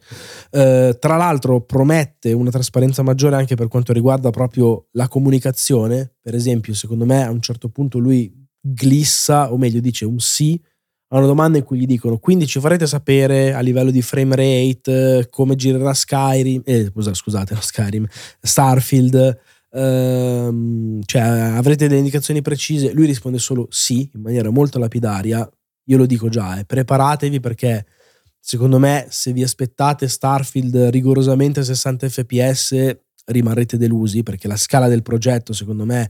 Eh, 0.52 0.96
tra 1.00 1.18
l'altro 1.18 1.62
promette 1.62 2.32
una 2.32 2.52
trasparenza 2.52 3.02
maggiore 3.02 3.36
anche 3.36 3.56
per 3.56 3.68
quanto 3.68 3.92
riguarda 3.92 4.30
proprio 4.30 4.88
la 4.92 5.08
comunicazione, 5.10 6.14
per 6.22 6.36
esempio 6.36 6.74
secondo 6.74 7.06
me 7.06 7.26
a 7.26 7.32
un 7.32 7.42
certo 7.42 7.70
punto 7.70 7.98
lui 7.98 8.32
glissa, 8.62 9.52
o 9.52 9.58
meglio 9.58 9.82
dice 9.82 10.06
un 10.06 10.20
sì, 10.20 10.62
a 11.12 11.18
una 11.18 11.26
domanda 11.26 11.58
in 11.58 11.64
cui 11.64 11.80
gli 11.80 11.88
dicono 11.88 12.20
quindi 12.20 12.46
ci 12.46 12.60
farete 12.60 12.86
sapere 12.86 13.52
a 13.54 13.62
livello 13.62 13.90
di 13.90 14.02
frame 14.04 14.36
rate 14.36 15.28
come 15.32 15.56
girerà 15.56 15.94
Skyrim, 15.94 16.62
eh, 16.66 16.92
scusate, 16.94 17.56
no, 17.56 17.62
Skyrim, 17.62 18.08
Starfield, 18.42 19.40
ehm, 19.72 21.02
cioè 21.06 21.22
avrete 21.22 21.88
delle 21.88 22.00
indicazioni 22.00 22.42
precise? 22.42 22.92
Lui 22.92 23.06
risponde 23.06 23.40
solo 23.40 23.68
sì, 23.70 24.10
in 24.14 24.22
maniera 24.22 24.50
molto 24.50 24.80
lapidaria. 24.80 25.50
Io 25.86 25.98
lo 25.98 26.06
dico 26.06 26.30
già, 26.30 26.60
eh, 26.60 26.66
preparatevi 26.66 27.40
perché 27.40 27.86
secondo 28.40 28.80
me 28.80 29.08
se 29.10 29.34
vi 29.34 29.44
aspettate 29.44 30.08
Starfield 30.08 30.76
rigorosamente 30.90 31.60
a 31.60 31.64
60 31.64 32.10
fps 32.10 32.98
rimarrete 33.26 33.78
delusi 33.78 34.24
perché 34.24 34.48
la 34.48 34.56
scala 34.56 34.88
del 34.88 35.02
progetto 35.02 35.52
secondo 35.54 35.86
me 35.86 36.10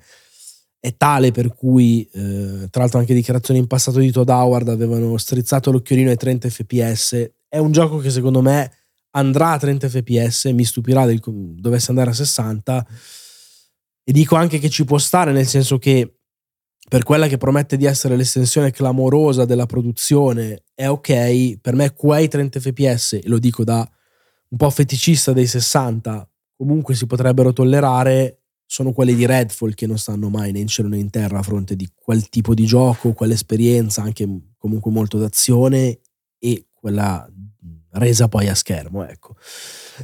è 0.80 0.96
tale 0.96 1.32
per 1.32 1.54
cui, 1.54 2.08
eh, 2.14 2.68
tra 2.70 2.82
l'altro 2.82 3.00
anche 3.00 3.14
dichiarazioni 3.14 3.60
in 3.60 3.68
passato 3.68 4.00
di 4.00 4.12
Todd 4.12 4.30
Howard 4.30 4.70
avevano 4.70 5.18
strizzato 5.18 5.72
l'occhiolino 5.72 6.10
ai 6.10 6.16
30 6.18 6.50
fps. 6.50 7.32
È 7.50 7.58
un 7.58 7.72
gioco 7.72 7.98
che 7.98 8.10
secondo 8.10 8.42
me 8.42 8.72
andrà 9.12 9.52
a 9.52 9.60
30 9.60 9.90
fps, 9.90 10.46
mi 10.46 10.64
stupirà 10.64 11.06
del, 11.06 11.20
dovesse 11.26 11.90
andare 11.90 12.12
a 12.12 12.14
60 12.14 12.88
e 14.10 14.12
dico 14.12 14.36
anche 14.36 14.58
che 14.58 14.70
ci 14.70 14.86
può 14.86 14.98
stare, 14.98 15.32
nel 15.32 15.46
senso 15.46 15.78
che 15.78 16.16
per 16.90 17.04
quella 17.04 17.28
che 17.28 17.38
promette 17.38 17.78
di 17.78 17.86
essere 17.86 18.16
l'estensione 18.16 18.72
clamorosa 18.72 19.46
della 19.46 19.68
produzione 19.68 20.64
è 20.74 20.90
ok, 20.90 21.60
per 21.62 21.76
me 21.76 21.94
quei 21.94 22.28
30 22.28 22.60
fps, 22.60 23.14
e 23.14 23.22
lo 23.26 23.38
dico 23.38 23.64
da 23.64 23.88
un 24.48 24.58
po' 24.58 24.72
feticista 24.72 25.32
dei 25.32 25.46
60, 25.46 26.28
comunque 26.58 26.96
si 26.96 27.06
potrebbero 27.06 27.54
tollerare, 27.54 28.46
sono 28.66 28.94
quelli 28.94 29.14
di 29.14 29.28
Redfall 29.28 29.76
che 29.76 29.86
non 29.86 30.00
stanno 30.00 30.32
mai 30.32 30.54
né 30.54 30.58
in 30.58 30.68
cielo 30.68 30.90
né 30.90 30.98
in 30.98 31.12
terra 31.12 31.38
a 31.38 31.44
fronte 31.44 31.76
di 31.76 31.88
quel 31.94 32.30
tipo 32.30 32.56
di 32.56 32.66
gioco, 32.66 33.14
quell'esperienza 33.14 34.02
anche 34.02 34.28
comunque 34.58 34.90
molto 34.90 35.20
d'azione 35.20 36.00
e 36.40 36.66
quella 36.74 37.30
resa 37.92 38.28
poi 38.28 38.48
a 38.48 38.56
schermo, 38.56 39.06
ecco. 39.08 39.36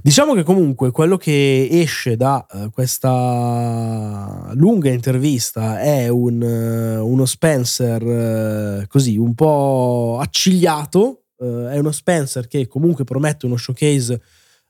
Diciamo 0.01 0.33
che 0.33 0.43
comunque 0.43 0.91
quello 0.91 1.17
che 1.17 1.67
esce 1.71 2.15
da 2.17 2.45
uh, 2.51 2.69
questa 2.69 4.51
lunga 4.53 4.89
intervista 4.89 5.79
è 5.79 6.07
un, 6.07 6.41
uh, 6.41 7.07
uno 7.07 7.25
Spencer 7.25 8.81
uh, 8.81 8.87
così 8.87 9.17
un 9.17 9.33
po' 9.35 10.17
accigliato, 10.19 11.21
è 11.37 11.77
uno 11.77 11.91
Spencer 11.91 12.47
che 12.47 12.65
comunque 12.65 13.03
promette 13.03 13.45
uno 13.45 13.57
showcase 13.57 14.21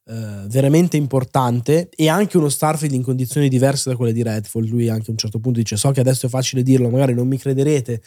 veramente 0.07 0.97
importante 0.97 1.89
e 1.89 2.09
anche 2.09 2.37
uno 2.37 2.49
Starfield 2.49 2.93
in 2.93 3.01
condizioni 3.01 3.49
diverse 3.49 3.89
da 3.89 3.95
quelle 3.95 4.13
di 4.13 4.21
Redfall. 4.21 4.67
Lui 4.67 4.87
anche 4.87 5.07
a 5.07 5.11
un 5.11 5.17
certo 5.17 5.39
punto 5.39 5.59
dice 5.59 5.77
so 5.77 5.91
che 5.91 5.99
adesso 5.99 6.27
è 6.27 6.29
facile 6.29 6.61
dirlo, 6.61 6.89
magari 6.89 7.13
non 7.13 7.27
mi 7.27 7.37
crederete, 7.37 8.01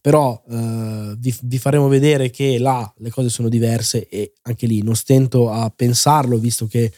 però 0.00 0.42
eh, 0.48 1.14
vi, 1.18 1.34
vi, 1.42 1.58
faremo 1.58 1.88
vedere 1.88 2.30
che 2.30 2.58
là 2.58 2.92
le 2.98 3.10
cose 3.10 3.30
sono 3.30 3.48
diverse 3.48 4.06
e 4.08 4.34
anche 4.42 4.66
lì 4.66 4.82
non 4.82 4.94
stento 4.94 5.50
a 5.50 5.70
pensarlo 5.74 6.38
visto 6.38 6.66
che 6.66 6.92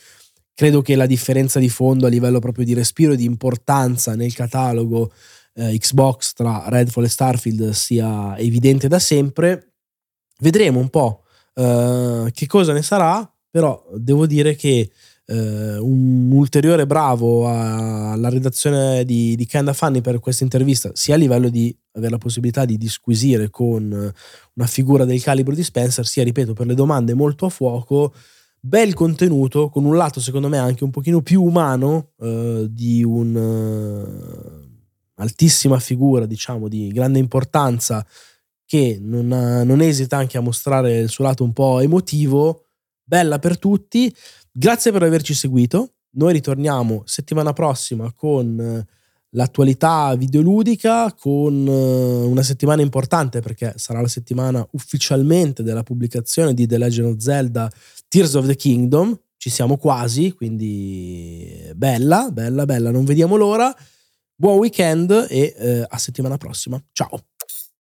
credo 0.54 0.82
che 0.82 0.96
la 0.96 1.06
differenza 1.06 1.58
di 1.58 1.68
fondo 1.68 2.06
a 2.06 2.10
livello 2.10 2.38
proprio 2.38 2.64
di 2.64 2.74
respiro 2.74 3.12
e 3.12 3.16
di 3.16 3.24
importanza 3.24 4.14
nel 4.14 4.34
catalogo 4.34 5.12
eh, 5.54 5.78
Xbox 5.78 6.34
tra 6.34 6.64
Redfall 6.66 7.04
e 7.04 7.08
Starfield 7.08 7.70
sia 7.70 8.36
evidente 8.36 8.88
da 8.88 8.98
sempre 8.98 9.74
vedremo 10.40 10.78
un 10.78 10.90
po' 10.90 11.24
eh, 11.54 12.30
che 12.32 12.46
cosa 12.46 12.72
ne 12.72 12.82
sarà 12.82 13.30
però 13.50 13.84
devo 13.96 14.26
dire 14.26 14.54
che 14.54 14.90
eh, 15.30 15.78
un 15.78 16.30
ulteriore 16.32 16.86
bravo 16.86 17.48
alla 17.48 18.28
redazione 18.28 19.04
di, 19.04 19.36
di 19.36 19.46
Kinda 19.46 19.72
Funny 19.72 20.00
per 20.00 20.18
questa 20.18 20.42
intervista, 20.44 20.90
sia 20.94 21.14
a 21.14 21.18
livello 21.18 21.48
di 21.48 21.74
avere 21.92 22.12
la 22.12 22.18
possibilità 22.18 22.64
di 22.64 22.76
disquisire 22.76 23.50
con 23.50 24.12
una 24.54 24.66
figura 24.66 25.04
del 25.04 25.22
calibro 25.22 25.54
di 25.54 25.62
Spencer, 25.62 26.06
sia, 26.06 26.24
ripeto, 26.24 26.52
per 26.52 26.66
le 26.66 26.74
domande 26.74 27.14
molto 27.14 27.46
a 27.46 27.48
fuoco, 27.48 28.12
bel 28.58 28.94
contenuto, 28.94 29.68
con 29.68 29.84
un 29.84 29.96
lato 29.96 30.20
secondo 30.20 30.48
me 30.48 30.58
anche 30.58 30.84
un 30.84 30.90
pochino 30.90 31.22
più 31.22 31.42
umano 31.42 32.10
eh, 32.18 32.66
di 32.68 33.02
un'altissima 33.04 35.76
uh, 35.76 35.80
figura, 35.80 36.26
diciamo, 36.26 36.68
di 36.68 36.88
grande 36.88 37.18
importanza, 37.18 38.04
che 38.66 38.98
non, 39.00 39.26
non 39.26 39.80
esita 39.80 40.16
anche 40.16 40.38
a 40.38 40.40
mostrare 40.40 40.98
il 40.98 41.08
suo 41.08 41.24
lato 41.24 41.42
un 41.42 41.52
po' 41.52 41.80
emotivo, 41.80 42.66
bella 43.10 43.40
per 43.40 43.58
tutti. 43.58 44.14
Grazie 44.52 44.92
per 44.92 45.02
averci 45.02 45.34
seguito. 45.34 45.94
Noi 46.12 46.32
ritorniamo 46.32 47.02
settimana 47.06 47.52
prossima 47.52 48.12
con 48.12 48.60
eh, 48.60 48.86
l'attualità 49.30 50.14
videoludica, 50.14 51.12
con 51.14 51.66
eh, 51.66 52.24
una 52.24 52.42
settimana 52.44 52.82
importante 52.82 53.40
perché 53.40 53.72
sarà 53.76 54.00
la 54.00 54.06
settimana 54.06 54.64
ufficialmente 54.72 55.64
della 55.64 55.82
pubblicazione 55.82 56.54
di 56.54 56.68
The 56.68 56.78
Legend 56.78 57.08
of 57.08 57.16
Zelda 57.18 57.68
Tears 58.06 58.34
of 58.34 58.46
the 58.46 58.54
Kingdom. 58.54 59.18
Ci 59.36 59.50
siamo 59.50 59.76
quasi, 59.76 60.32
quindi 60.32 61.68
bella, 61.74 62.30
bella, 62.30 62.64
bella, 62.64 62.92
non 62.92 63.04
vediamo 63.04 63.36
l'ora. 63.36 63.74
Buon 64.36 64.58
weekend 64.58 65.26
e 65.28 65.54
eh, 65.56 65.84
a 65.88 65.98
settimana 65.98 66.36
prossima. 66.36 66.80
Ciao. 66.92 67.29